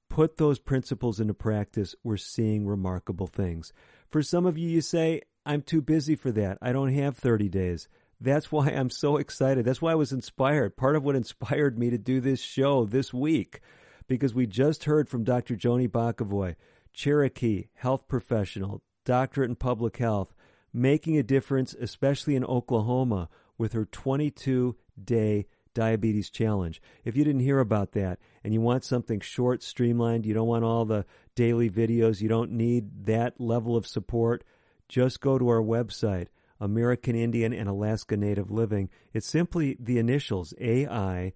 [0.09, 3.71] put those principles into practice, we're seeing remarkable things.
[4.09, 6.57] For some of you, you say, I'm too busy for that.
[6.61, 7.87] I don't have 30 days.
[8.19, 9.65] That's why I'm so excited.
[9.65, 10.75] That's why I was inspired.
[10.75, 13.61] Part of what inspired me to do this show this week,
[14.07, 15.55] because we just heard from Dr.
[15.55, 16.55] Joni Bokovoy,
[16.91, 20.33] Cherokee health professional, doctorate in public health,
[20.73, 26.81] making a difference, especially in Oklahoma, with her 22 day Diabetes Challenge.
[27.03, 30.63] If you didn't hear about that and you want something short, streamlined, you don't want
[30.63, 31.05] all the
[31.35, 34.43] daily videos, you don't need that level of support,
[34.87, 36.27] just go to our website,
[36.59, 38.89] American Indian and Alaska Native Living.
[39.13, 41.33] It's simply the initials AIANL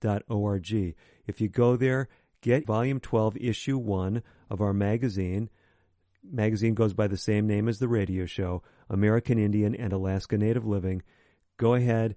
[0.00, 0.94] dot org.
[1.26, 2.08] If you go there,
[2.42, 5.48] get volume 12, issue 1 of our magazine.
[6.22, 10.66] Magazine goes by the same name as the radio show, American Indian and Alaska Native
[10.66, 11.02] Living.
[11.56, 12.16] Go ahead,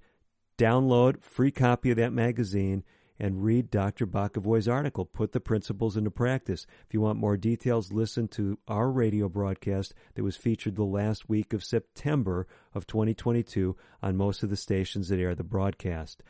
[0.57, 2.83] download free copy of that magazine
[3.19, 4.05] and read Dr.
[4.05, 6.67] Bokovoy's article, Put the Principles into Practice.
[6.85, 11.27] If you want more details, listen to our radio broadcast that was featured the last
[11.27, 16.21] week of September of 2022 on most of the stations that air the broadcast.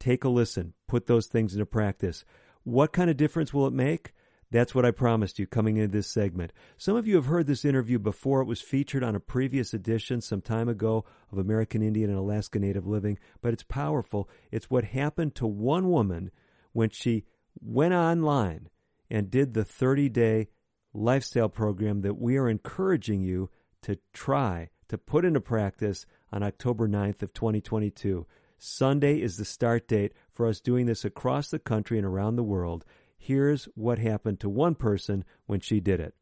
[0.00, 0.74] Take a listen.
[0.86, 2.24] Put those things into practice.
[2.64, 4.12] What kind of difference will it make?
[4.50, 6.52] That's what I promised you coming into this segment.
[6.78, 8.40] Some of you have heard this interview before.
[8.40, 12.58] It was featured on a previous edition some time ago of American Indian and Alaska
[12.58, 14.28] Native Living, but it's powerful.
[14.50, 16.30] It's what happened to one woman
[16.72, 17.24] when she
[17.60, 18.68] went online
[19.10, 20.48] and did the 30 day
[20.94, 23.50] lifestyle program that we are encouraging you
[23.82, 28.26] to try to put into practice on October 9th of 2022.
[28.58, 32.42] Sunday is the start date for us doing this across the country and around the
[32.42, 32.84] world.
[33.18, 36.14] Here's what happened to one person when she did it.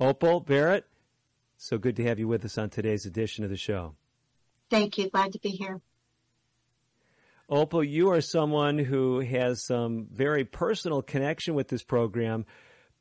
[0.00, 0.84] Opal Barrett,
[1.56, 3.94] so good to have you with us on today's edition of the show.
[4.70, 5.10] Thank you.
[5.10, 5.80] Glad to be here.
[7.48, 12.46] Opal, you are someone who has some very personal connection with this program.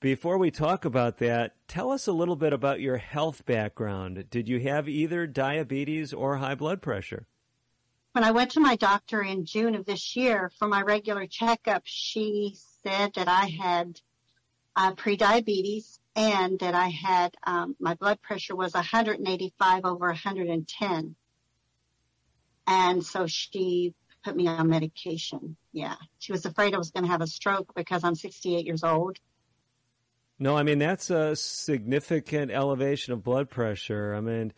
[0.01, 4.25] Before we talk about that, tell us a little bit about your health background.
[4.29, 7.27] Did you have either diabetes or high blood pressure?
[8.13, 11.83] When I went to my doctor in June of this year for my regular checkup,
[11.85, 13.99] she said that I had
[14.75, 21.15] uh, prediabetes and that I had um, my blood pressure was 185 over 110,
[22.67, 23.93] and so she
[24.23, 25.55] put me on medication.
[25.71, 28.83] Yeah, she was afraid I was going to have a stroke because I'm 68 years
[28.83, 29.17] old.
[30.37, 34.13] No, I mean that's a significant elevation of blood pressure.
[34.13, 34.51] I mean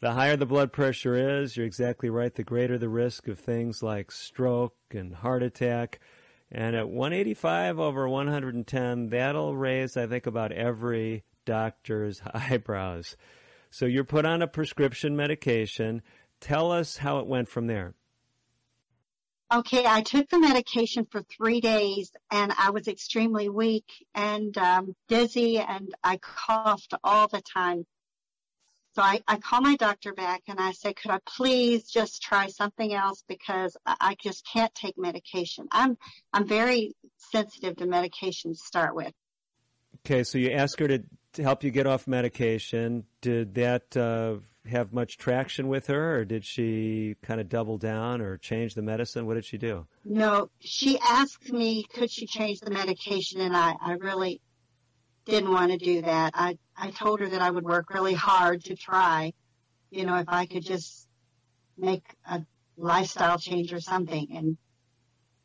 [0.00, 3.82] the higher the blood pressure is, you're exactly right, the greater the risk of things
[3.82, 6.00] like stroke and heart attack.
[6.50, 13.16] And at 185 over 110, that'll raise, I think, about every doctor's eyebrows.
[13.70, 16.02] So you're put on a prescription medication.
[16.40, 17.94] Tell us how it went from there.
[19.52, 24.94] Okay, I took the medication for three days and I was extremely weak and um,
[25.08, 27.86] dizzy and I coughed all the time.
[28.98, 32.48] So I, I call my doctor back and I say, could I please just try
[32.48, 35.68] something else because I, I just can't take medication.
[35.70, 35.96] I'm,
[36.32, 39.12] I'm very sensitive to medication to start with.
[40.04, 43.04] Okay, so you ask her to, to help you get off medication.
[43.20, 44.38] Did that uh,
[44.68, 48.82] have much traction with her, or did she kind of double down or change the
[48.82, 49.26] medicine?
[49.26, 49.86] What did she do?
[50.04, 54.40] No, she asked me, could she change the medication, and I, I really
[55.28, 56.32] didn't want to do that.
[56.34, 59.34] I, I told her that I would work really hard to try,
[59.90, 61.06] you know, if I could just
[61.76, 62.42] make a
[62.76, 64.28] lifestyle change or something.
[64.34, 64.56] And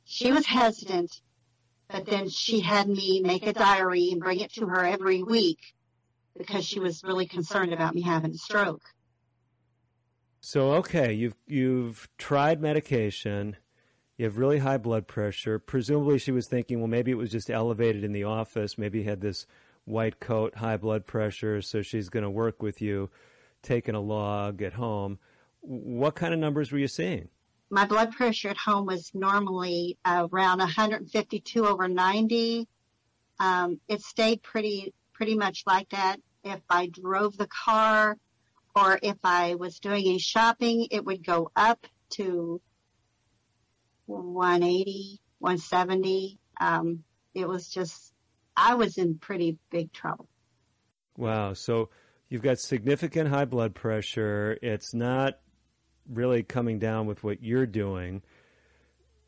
[0.05, 1.21] she was hesitant,
[1.89, 5.59] but then she had me make a diary and bring it to her every week
[6.37, 8.83] because she was really concerned about me having a stroke.
[10.39, 13.55] So okay, you've you've tried medication,
[14.17, 15.57] you have really high blood pressure.
[15.57, 19.21] Presumably she was thinking, well maybe it was just elevated in the office, maybe had
[19.21, 19.45] this
[19.85, 23.09] white coat, high blood pressure, so she's going to work with you,
[23.61, 25.19] taking a log at home.
[25.61, 27.29] What kind of numbers were you seeing?
[27.69, 32.67] My blood pressure at home was normally around 152 over 90.
[33.39, 36.17] Um, it stayed pretty pretty much like that.
[36.43, 38.17] If I drove the car
[38.75, 42.61] or if I was doing any shopping, it would go up to
[44.05, 46.39] 180, 170.
[46.59, 47.03] Um,
[47.33, 48.12] it was just
[48.55, 50.27] I was in pretty big trouble.
[51.17, 51.53] Wow.
[51.53, 51.89] So
[52.29, 54.57] you've got significant high blood pressure.
[54.61, 55.39] It's not
[56.09, 58.21] really coming down with what you're doing.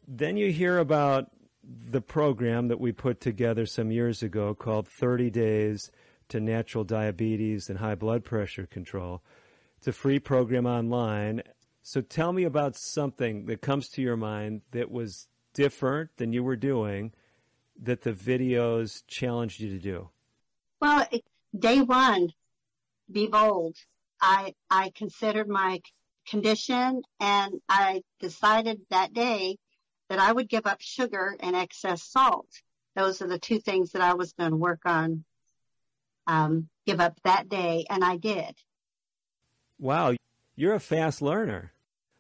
[0.08, 1.32] Then you hear about
[1.64, 5.92] the program that we put together some years ago called 30 Days
[6.30, 9.24] to Natural Diabetes and High Blood Pressure Control.
[9.78, 11.42] It's a free program online.
[11.82, 16.44] So tell me about something that comes to your mind that was different than you
[16.44, 17.12] were doing
[17.82, 20.10] that the videos challenged you to do?
[20.82, 21.08] Well,
[21.58, 22.30] day one,
[23.12, 23.76] be bold.
[24.22, 25.82] I I considered my
[26.28, 29.58] condition and I decided that day
[30.10, 32.48] that I would give up sugar and excess salt.
[32.96, 35.26] Those are the two things that I was going to work on,
[36.28, 38.56] um, give up that day, and I did.
[39.80, 40.16] Wow,
[40.56, 41.74] you're a fast learner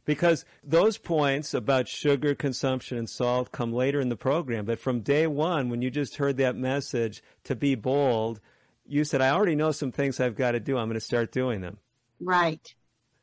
[0.06, 4.66] because those points about sugar consumption and salt come later in the program.
[4.66, 8.40] But from day one, when you just heard that message to be bold,
[8.86, 10.78] you said, I already know some things I've got to do.
[10.78, 11.78] I'm going to start doing them.
[12.20, 12.74] Right.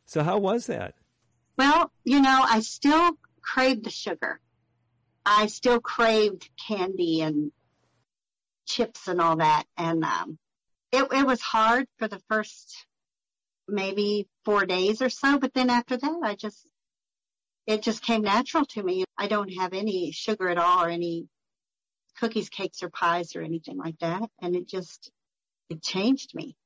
[0.04, 0.94] So, how was that?
[1.56, 4.40] Well, you know, I still craved the sugar.
[5.24, 7.52] I still craved candy and
[8.66, 9.64] chips and all that.
[9.76, 10.38] And um,
[10.90, 12.86] it, it was hard for the first
[13.68, 15.38] maybe four days or so.
[15.38, 16.66] But then after that, I just
[17.66, 19.04] it just came natural to me.
[19.16, 21.28] I don't have any sugar at all or any
[22.18, 24.28] cookies, cakes, or pies or anything like that.
[24.40, 25.10] And it just,
[25.68, 26.56] it changed me.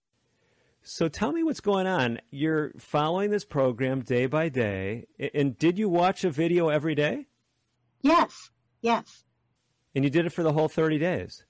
[0.82, 2.20] So tell me what's going on.
[2.30, 5.06] You're following this program day by day.
[5.34, 7.26] And did you watch a video every day?
[8.02, 8.50] Yes,
[8.82, 9.24] yes.
[9.94, 11.44] And you did it for the whole 30 days?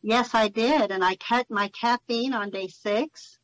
[0.00, 0.90] Yes, I did.
[0.90, 3.38] And I cut my caffeine on day six.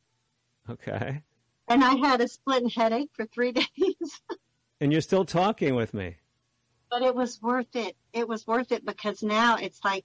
[0.70, 1.22] Okay.
[1.68, 4.22] And I had a splitting headache for three days.
[4.80, 6.16] And you're still talking with me.
[6.90, 7.96] But it was worth it.
[8.12, 10.04] It was worth it because now it's like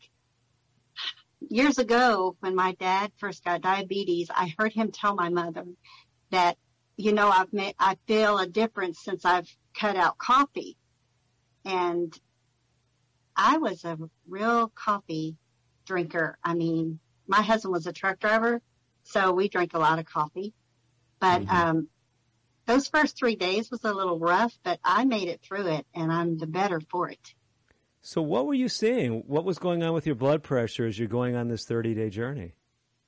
[1.48, 5.66] years ago when my dad first got diabetes, I heard him tell my mother
[6.32, 6.58] that,
[6.98, 10.78] you know, I've made, I feel a difference since I've cut out coffee.
[11.66, 12.18] And
[13.36, 13.98] I was a
[14.28, 15.38] real coffee
[15.86, 16.38] drinker.
[16.44, 18.62] I mean, my husband was a truck driver,
[19.04, 20.54] so we drank a lot of coffee.
[21.20, 21.56] But mm-hmm.
[21.56, 21.88] um,
[22.70, 26.12] those first three days was a little rough, but I made it through it, and
[26.12, 27.34] I'm the better for it.
[28.04, 29.24] So, what were you seeing?
[29.26, 32.12] What was going on with your blood pressure as you're going on this 30 day
[32.12, 32.54] journey?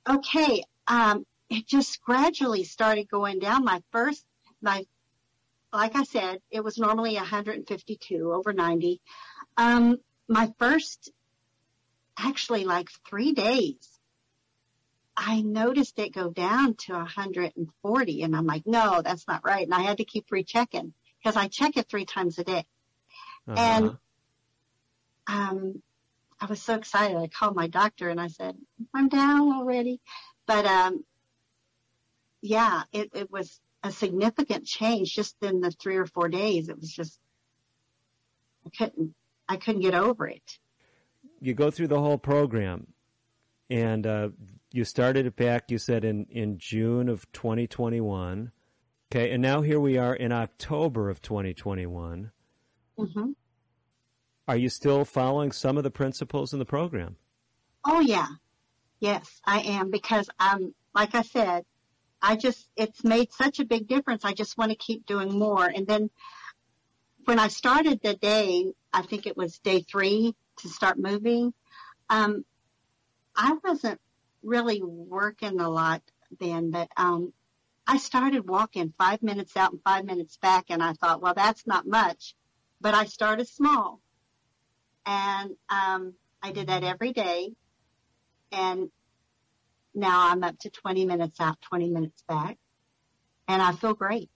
[0.08, 3.64] Okay, um, it just gradually started going down.
[3.64, 4.26] My first,
[4.60, 4.84] my,
[5.72, 9.00] like I said, it was normally 152 over 90.
[9.56, 11.12] Um, my first,
[12.18, 13.91] actually, like three days,
[15.16, 19.64] I noticed it go down to 140, and I'm like, no, that's not right.
[19.64, 22.64] And I had to keep rechecking because I check it three times a day.
[23.46, 23.58] Uh-huh.
[23.58, 23.96] And
[25.26, 25.82] um,
[26.40, 27.16] I was so excited.
[27.16, 28.56] I called my doctor and I said,
[28.94, 30.00] I'm down already.
[30.46, 31.04] But, um,
[32.40, 36.68] yeah, it, it was a significant change just in the three or four days.
[36.68, 37.18] It was just,
[38.66, 39.14] I couldn't,
[39.48, 40.58] I couldn't get over it.
[41.40, 42.86] You go through the whole program
[43.68, 44.28] and, uh,
[44.74, 48.52] you started it back, you said in, in June of 2021.
[49.10, 49.30] Okay.
[49.30, 52.32] And now here we are in October of 2021.
[52.98, 53.30] Mm-hmm.
[54.48, 57.16] Are you still following some of the principles in the program?
[57.84, 58.26] Oh yeah.
[59.00, 61.64] Yes, I am because I'm like I said,
[62.20, 64.24] I just it's made such a big difference.
[64.24, 65.66] I just want to keep doing more.
[65.66, 66.10] And then
[67.24, 71.52] when I started the day, I think it was day 3 to start moving.
[72.08, 72.44] Um
[73.36, 74.00] I wasn't
[74.42, 76.02] really working a lot
[76.40, 77.32] then, but um
[77.86, 81.66] I started walking 5 minutes out and 5 minutes back and I thought, well, that's
[81.66, 82.34] not much.
[82.80, 84.00] But I started small
[85.06, 87.52] and um, I did that every day.
[88.50, 88.90] And
[89.94, 92.58] now I'm up to 20 minutes out, 20 minutes back,
[93.48, 94.30] and I feel great.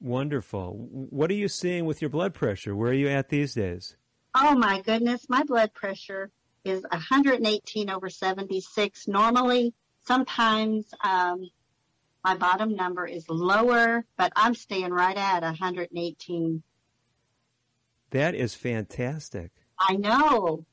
[0.00, 0.88] Wonderful.
[0.90, 2.74] What are you seeing with your blood pressure?
[2.74, 3.96] Where are you at these days?
[4.34, 6.30] Oh my goodness, my blood pressure
[6.64, 9.08] is 118 over 76.
[9.08, 9.74] Normally,
[10.06, 11.50] sometimes um,
[12.24, 16.62] my bottom number is lower, but I'm staying right at 118.
[18.10, 19.52] That is fantastic.
[19.78, 20.66] I know.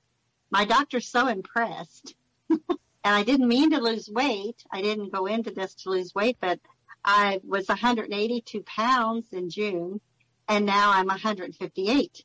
[0.50, 2.16] My doctor's so impressed.
[2.50, 2.60] and
[3.04, 4.64] I didn't mean to lose weight.
[4.72, 6.60] I didn't go into this to lose weight, but
[7.04, 10.02] I was 182 pounds in June
[10.48, 12.24] and now I'm 158.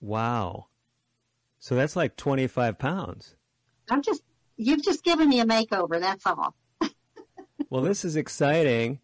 [0.00, 0.66] Wow.
[1.58, 3.34] So that's like 25 pounds.
[3.90, 4.22] I'm just,
[4.56, 6.00] you've just given me a makeover.
[6.00, 6.54] That's all.
[7.70, 9.00] well, this is exciting.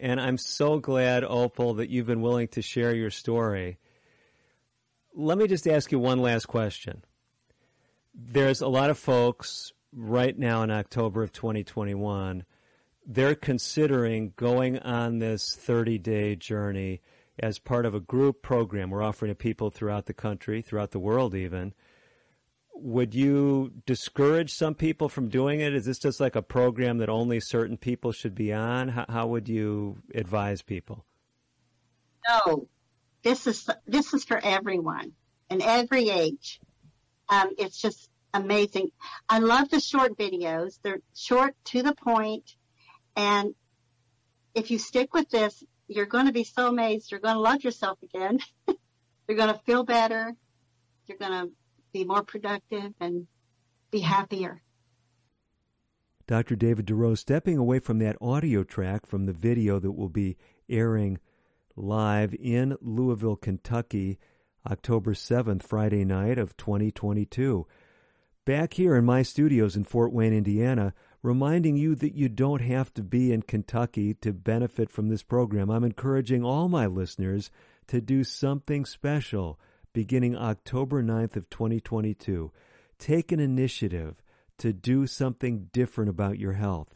[0.00, 3.78] And I'm so glad, Opal, that you've been willing to share your story.
[5.14, 7.04] Let me just ask you one last question.
[8.14, 12.44] There's a lot of folks right now in October of 2021,
[13.06, 17.00] they're considering going on this 30 day journey
[17.38, 20.98] as part of a group program we're offering to people throughout the country, throughout the
[20.98, 21.74] world even.
[22.76, 25.74] Would you discourage some people from doing it?
[25.74, 28.88] Is this just like a program that only certain people should be on?
[28.88, 31.04] How, how would you advise people?
[32.28, 32.68] No,
[33.22, 35.12] this is this is for everyone
[35.50, 36.60] and every age.
[37.28, 38.90] Um, it's just amazing.
[39.28, 40.78] I love the short videos.
[40.82, 42.56] They're short to the point,
[43.14, 43.54] and
[44.54, 47.10] if you stick with this, you're going to be so amazed.
[47.10, 48.38] You're going to love yourself again.
[49.28, 50.34] you're going to feel better.
[51.06, 51.50] You're going to
[51.92, 53.26] be more productive and
[53.90, 54.62] be happier.
[56.26, 56.56] Dr.
[56.56, 60.36] David DeRose stepping away from that audio track from the video that will be
[60.70, 61.18] airing
[61.76, 64.18] live in Louisville, Kentucky,
[64.66, 67.66] October 7th, Friday night of 2022.
[68.46, 72.92] Back here in my studios in Fort Wayne, Indiana, reminding you that you don't have
[72.92, 75.70] to be in Kentucky to benefit from this program.
[75.70, 77.50] I'm encouraging all my listeners
[77.86, 79.58] to do something special
[79.94, 82.52] beginning October 9th of 2022.
[82.98, 84.22] Take an initiative
[84.58, 86.94] to do something different about your health.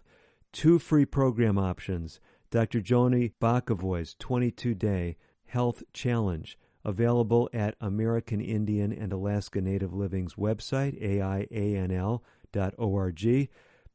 [0.53, 2.21] Two free program options.
[2.51, 2.83] Dr.
[2.83, 5.17] Joni Bokovoy's 22 day
[5.47, 12.21] Health Challenge, available at American Indian and Alaska Native Living's website, aianl.org.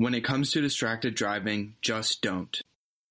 [0.00, 2.58] When it comes to distracted driving, just don't.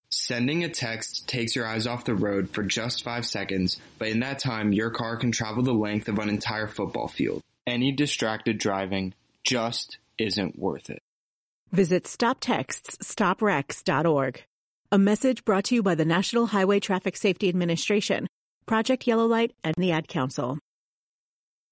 [0.10, 4.22] Sending a text takes your eyes off the road for just five seconds, but in
[4.22, 7.44] that time, your car can travel the length of an entire football field.
[7.68, 9.14] Any distracted driving
[9.44, 11.04] just isn't worth it.
[11.72, 14.44] Visit StopTextsStopWrecks.org.
[14.92, 18.26] A message brought to you by the National Highway Traffic Safety Administration,
[18.66, 20.58] Project Yellow Light, and the Ad Council.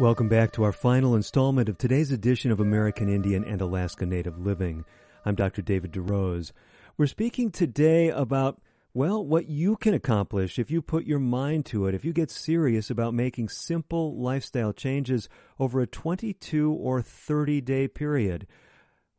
[0.00, 4.36] Welcome back to our final installment of today's edition of American Indian and Alaska Native
[4.36, 4.84] Living.
[5.24, 5.62] I'm Dr.
[5.62, 6.50] David DeRose.
[6.96, 8.60] We're speaking today about
[8.92, 12.32] well, what you can accomplish if you put your mind to it, if you get
[12.32, 15.28] serious about making simple lifestyle changes
[15.60, 18.48] over a 22 or 30 day period.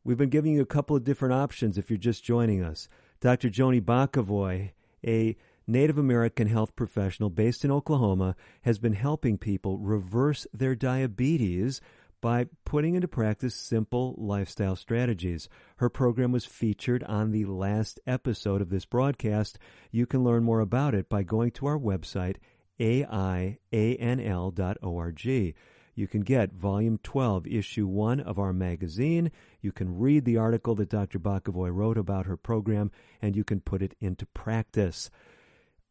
[0.04, 2.86] We've been giving you a couple of different options if you're just joining us.
[3.22, 3.48] Dr.
[3.48, 4.72] Joni Bokovoy,
[5.06, 11.80] a Native American health professional based in Oklahoma, has been helping people reverse their diabetes
[12.20, 15.48] by putting into practice simple lifestyle strategies.
[15.76, 19.58] Her program was featured on the last episode of this broadcast.
[19.90, 22.36] You can learn more about it by going to our website,
[22.80, 23.14] aianl.org.
[25.98, 29.32] You can get volume 12, issue 1 of our magazine.
[29.62, 31.18] You can read the article that Dr.
[31.18, 32.90] Bokovoy wrote about her program,
[33.22, 35.10] and you can put it into practice.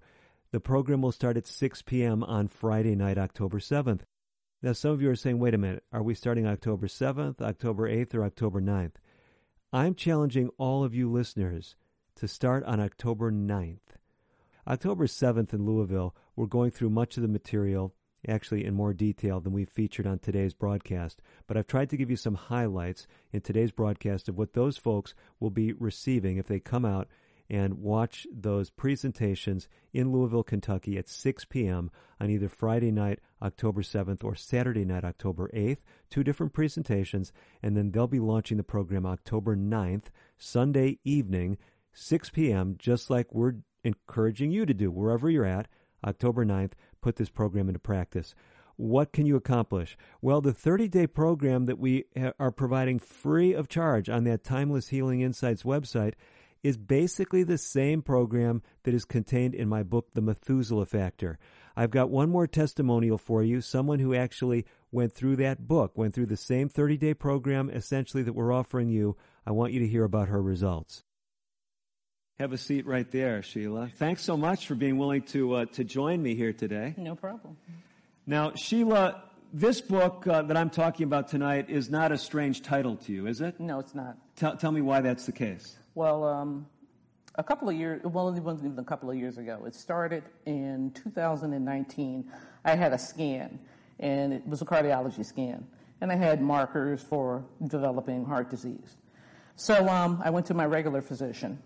[0.51, 2.23] The program will start at 6 p.m.
[2.23, 4.03] on Friday night, October 7th.
[4.61, 7.89] Now, some of you are saying, wait a minute, are we starting October 7th, October
[7.89, 8.93] 8th, or October 9th?
[9.73, 11.75] I'm challenging all of you listeners
[12.15, 13.97] to start on October 9th.
[14.67, 17.93] October 7th in Louisville, we're going through much of the material,
[18.27, 22.09] actually in more detail than we've featured on today's broadcast, but I've tried to give
[22.09, 26.59] you some highlights in today's broadcast of what those folks will be receiving if they
[26.59, 27.07] come out
[27.47, 31.91] and watch those presentations in Louisville, Kentucky at 6 p.m.
[32.19, 35.81] on either Friday night, October 7th, or Saturday night, October 8th.
[36.09, 40.05] Two different presentations, and then they'll be launching the program October 9th,
[40.39, 41.59] Sunday evening,
[41.93, 45.67] 6 p.m., just like we're encouraging you to do wherever you're at.
[46.05, 48.35] October 9th, put this program into practice.
[48.77, 49.97] What can you accomplish?
[50.21, 52.05] Well, the 30 day program that we
[52.37, 56.15] are providing free of charge on that Timeless Healing Insights website
[56.61, 61.37] is basically the same program that is contained in my book, The Methuselah Factor.
[61.77, 66.13] I've got one more testimonial for you, someone who actually went through that book, went
[66.13, 69.15] through the same 30 day program essentially that we're offering you.
[69.45, 71.04] I want you to hear about her results.
[72.39, 73.89] Have a seat right there, Sheila.
[73.95, 76.93] Thanks so much for being willing to, uh, to join me here today.
[76.97, 77.55] No problem.
[78.27, 79.23] Now, Sheila,
[79.53, 83.27] this book uh, that I'm talking about tonight is not a strange title to you,
[83.27, 83.57] is it?
[83.57, 84.17] No, it's not.
[84.35, 85.77] Tell, tell me why that's the case.
[85.93, 86.67] Well, um,
[87.35, 89.63] a couple of years, well, it wasn't even a couple of years ago.
[89.65, 92.29] It started in 2019.
[92.65, 93.57] I had a scan,
[94.01, 95.65] and it was a cardiology scan,
[96.01, 98.97] and I had markers for developing heart disease.
[99.55, 101.59] So um, I went to my regular physician,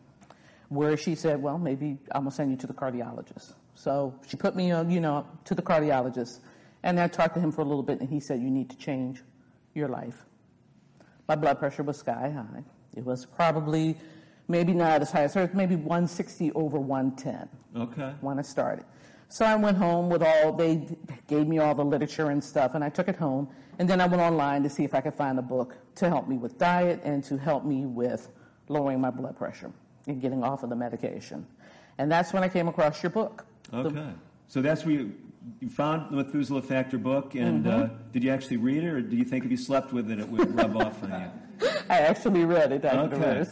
[0.69, 4.55] where she said, "Well, maybe I'm gonna send you to the cardiologist." So she put
[4.55, 6.39] me on, you know, to the cardiologist,
[6.83, 8.77] and I talked to him for a little bit, and he said, "You need to
[8.77, 9.23] change
[9.73, 10.25] your life."
[11.27, 12.63] My blood pressure was sky high.
[12.95, 13.97] It was probably
[14.47, 17.47] maybe not as high as hers, maybe 160 over 110.
[17.75, 18.13] Okay.
[18.21, 18.85] When I started.
[19.27, 20.97] So I went home with all, they
[21.27, 23.47] gave me all the literature and stuff, and I took it home.
[23.77, 26.27] And then I went online to see if I could find a book to help
[26.27, 28.31] me with diet and to help me with
[28.67, 29.71] lowering my blood pressure
[30.09, 31.45] and getting off of the medication.
[31.97, 33.45] And that's when I came across your book.
[33.73, 33.93] Okay.
[33.93, 34.13] The,
[34.47, 35.13] so that's where you,
[35.59, 37.83] you found the Methuselah Factor book, and mm-hmm.
[37.83, 40.19] uh, did you actually read it, or do you think if you slept with it,
[40.19, 41.69] it would rub off on you?
[41.89, 43.15] I actually read it, Dr.
[43.15, 43.45] Okay.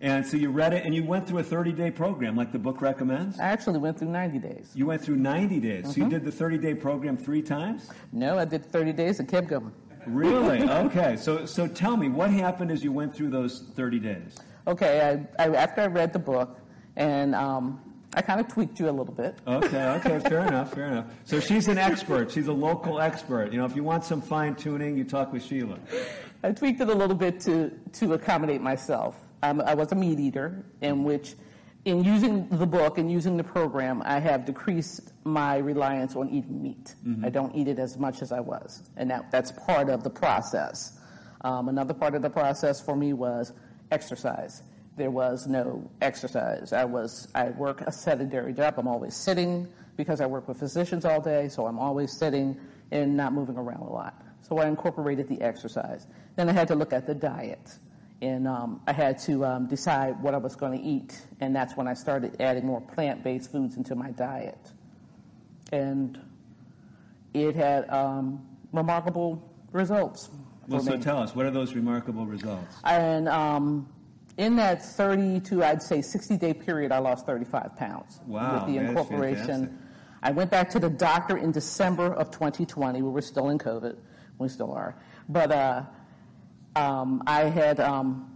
[0.00, 2.58] And so you read it and you went through a 30 day program like the
[2.58, 3.40] book recommends?
[3.40, 4.70] I actually went through 90 days.
[4.74, 5.84] You went through 90 days.
[5.84, 5.92] Mm-hmm.
[5.92, 7.90] So you did the 30 day program three times?
[8.12, 9.72] No, I did 30 days and kept going.
[10.06, 10.62] Really?
[10.68, 11.16] okay.
[11.16, 14.36] So, so tell me, what happened as you went through those 30 days?
[14.66, 15.26] Okay.
[15.38, 16.58] I, I after I read the book,
[16.96, 17.80] and um,
[18.16, 19.36] I kind of tweaked you a little bit.
[19.46, 21.06] Okay, okay, fair enough, fair enough.
[21.24, 22.30] So she's an expert.
[22.30, 23.52] She's a local expert.
[23.52, 25.78] You know, if you want some fine tuning, you talk with Sheila.
[26.42, 29.16] I tweaked it a little bit to, to accommodate myself.
[29.42, 31.34] I'm, I was a meat eater, in which,
[31.84, 36.62] in using the book and using the program, I have decreased my reliance on eating
[36.62, 36.94] meat.
[37.06, 37.24] Mm-hmm.
[37.24, 40.10] I don't eat it as much as I was, and that, that's part of the
[40.10, 40.98] process.
[41.40, 43.52] Um, another part of the process for me was
[43.90, 44.62] exercise.
[44.96, 46.72] There was no exercise.
[46.72, 48.74] I was I work a sedentary job.
[48.78, 52.56] I'm always sitting because I work with physicians all day, so I'm always sitting
[52.90, 54.22] and not moving around a lot.
[54.40, 56.06] So I incorporated the exercise.
[56.36, 57.78] Then I had to look at the diet
[58.24, 61.76] and um, I had to um, decide what I was going to eat, and that's
[61.76, 64.72] when I started adding more plant-based foods into my diet,
[65.72, 66.18] and
[67.34, 70.30] it had um, remarkable results.
[70.68, 72.76] Well, so tell us, what are those remarkable results?
[72.84, 73.88] And um,
[74.36, 78.74] in that 30 to I'd say 60 day period, I lost 35 pounds wow, with
[78.74, 79.78] the incorporation.
[80.22, 83.02] I went back to the doctor in December of 2020.
[83.02, 83.96] We were still in COVID.
[84.38, 84.96] We still are,
[85.28, 85.52] but.
[85.52, 85.82] Uh,
[86.76, 88.30] um, I had um,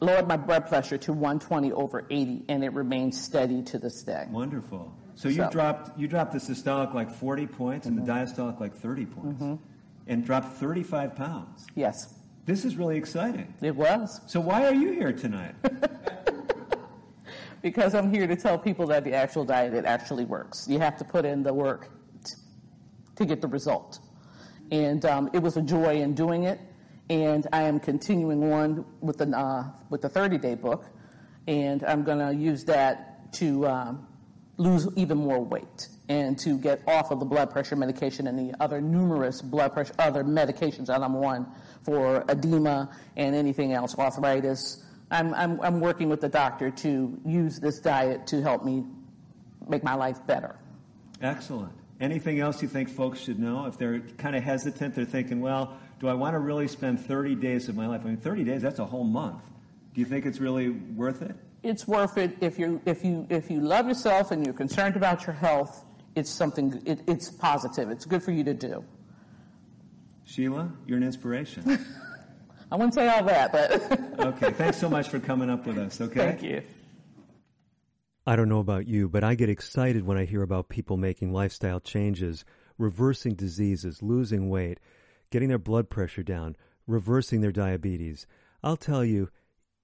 [0.00, 4.26] lowered my blood pressure to 120 over 80, and it remains steady to this day.
[4.30, 4.92] Wonderful.
[5.16, 9.06] So you dropped you dropped the systolic like 40 points and the diastolic like 30
[9.06, 9.42] points,
[10.06, 11.66] and dropped 35 pounds.
[11.74, 12.14] Yes.
[12.46, 13.54] This is really exciting.
[13.62, 14.20] It was.
[14.26, 15.54] So why are you here tonight?
[17.64, 20.68] Because I'm here to tell people that the actual diet, it actually works.
[20.68, 21.88] You have to put in the work
[22.22, 22.34] t-
[23.16, 24.00] to get the result.
[24.70, 26.60] And um, it was a joy in doing it.
[27.08, 30.84] And I am continuing on with the, uh, with the 30 day book.
[31.46, 34.08] And I'm going to use that to um,
[34.58, 38.54] lose even more weight and to get off of the blood pressure medication and the
[38.62, 41.46] other numerous blood pressure, other medications that I'm on
[41.82, 44.84] for edema and anything else, arthritis.
[45.10, 48.84] I'm, I'm, I'm working with the doctor to use this diet to help me
[49.68, 50.56] make my life better.
[51.22, 51.72] Excellent.
[52.00, 53.66] Anything else you think folks should know?
[53.66, 57.36] If they're kind of hesitant, they're thinking, well, do I want to really spend 30
[57.36, 58.02] days of my life?
[58.04, 59.42] I mean, 30 days, that's a whole month.
[59.94, 61.36] Do you think it's really worth it?
[61.62, 65.26] It's worth it if you if you if you love yourself and you're concerned about
[65.26, 65.84] your health.
[66.14, 66.82] It's something.
[66.84, 67.90] It, it's positive.
[67.90, 68.84] It's good for you to do.
[70.24, 71.62] Sheila, you're an inspiration.
[72.72, 74.50] I wouldn't say all that, but okay.
[74.50, 76.00] Thanks so much for coming up with us.
[76.00, 76.14] Okay.
[76.14, 76.62] Thank you.
[78.26, 81.32] I don't know about you, but I get excited when I hear about people making
[81.32, 82.44] lifestyle changes,
[82.78, 84.80] reversing diseases, losing weight,
[85.30, 86.56] getting their blood pressure down,
[86.86, 88.26] reversing their diabetes.
[88.62, 89.28] I'll tell you,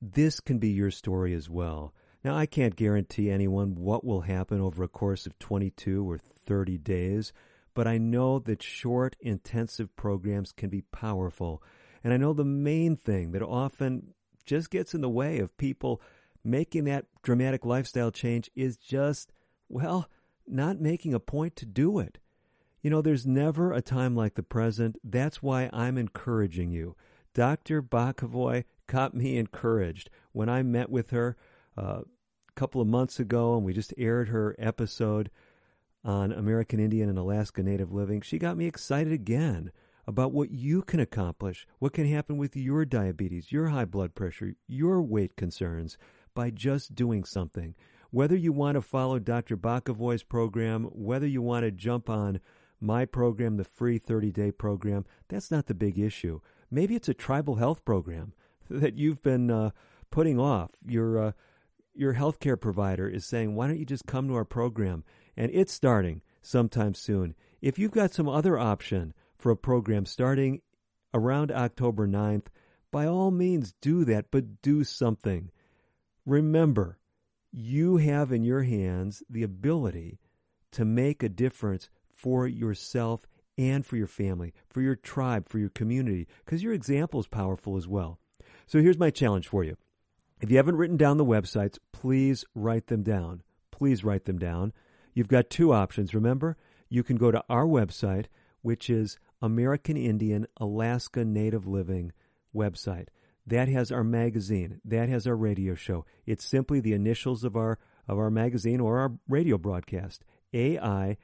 [0.01, 1.93] this can be your story as well.
[2.23, 6.77] Now, I can't guarantee anyone what will happen over a course of 22 or 30
[6.79, 7.33] days,
[7.73, 11.63] but I know that short, intensive programs can be powerful.
[12.05, 14.15] And I know the main thing that often
[14.45, 16.03] just gets in the way of people
[16.45, 19.33] making that dramatic lifestyle change is just,
[19.69, 20.09] well,
[20.47, 22.19] not making a point to do it.
[22.83, 24.97] You know, there's never a time like the present.
[25.05, 26.97] That's why I'm encouraging you.
[27.35, 27.83] Dr.
[27.83, 31.37] Bokovoy got me encouraged when I met with her
[31.77, 32.03] a
[32.55, 35.31] couple of months ago and we just aired her episode
[36.05, 38.21] on American Indian and Alaska Native Living.
[38.21, 39.71] She got me excited again
[40.07, 44.55] about what you can accomplish, what can happen with your diabetes, your high blood pressure,
[44.67, 45.99] your weight concerns
[46.35, 47.75] by just doing something.
[48.11, 49.57] Whether you want to follow Dr.
[49.57, 52.41] Bokovoy's program, whether you want to jump on
[52.81, 56.41] my program, the free 30 day program, that's not the big issue.
[56.71, 58.33] Maybe it's a tribal health program
[58.71, 59.71] that you've been uh,
[60.11, 60.71] putting off.
[60.87, 61.33] Your uh,
[62.01, 65.05] your healthcare provider is saying, "Why don't you just come to our program?"
[65.37, 67.35] And it's starting sometime soon.
[67.61, 70.63] If you've got some other option for a program starting
[71.13, 72.47] around October 9th,
[72.91, 75.51] by all means do that, but do something.
[76.25, 76.99] Remember,
[77.53, 80.19] you have in your hands the ability
[80.73, 83.27] to make a difference for yourself
[83.59, 87.77] and for your family, for your tribe, for your community, because your example is powerful
[87.77, 88.19] as well.
[88.67, 89.77] So here's my challenge for you.
[90.41, 93.43] If you haven't written down the websites, please write them down.
[93.71, 94.73] Please write them down.
[95.13, 96.15] You've got two options.
[96.15, 96.57] Remember,
[96.89, 98.27] you can go to our website,
[98.63, 102.13] which is American Indian Alaska Native Living
[102.55, 103.09] website.
[103.47, 104.81] That has our magazine.
[104.85, 106.07] That has our radio show.
[106.25, 107.79] It's simply the initials of our
[108.09, 110.25] of our magazine or our radio broadcast.
[110.53, 111.17] AIANL.org.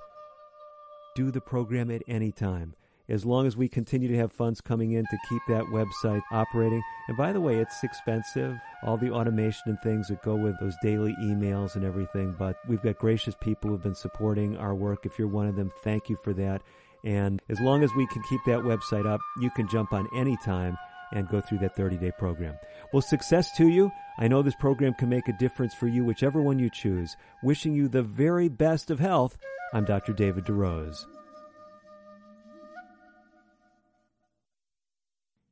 [1.15, 2.75] do the program at any time
[3.09, 6.83] as long as we continue to have funds coming in to keep that website operating.
[7.09, 10.75] And by the way, it's expensive, all the automation and things that go with those
[10.83, 12.35] daily emails and everything.
[12.39, 15.07] But we've got gracious people who've been supporting our work.
[15.07, 16.63] If you're one of them, thank you for that.
[17.05, 20.37] And as long as we can keep that website up, you can jump on any
[20.45, 20.77] time
[21.13, 22.55] and go through that 30 day program.
[22.93, 23.91] Well, success to you.
[24.19, 27.17] I know this program can make a difference for you, whichever one you choose.
[27.43, 29.39] Wishing you the very best of health.
[29.73, 30.13] I'm Dr.
[30.13, 31.18] David DeRose.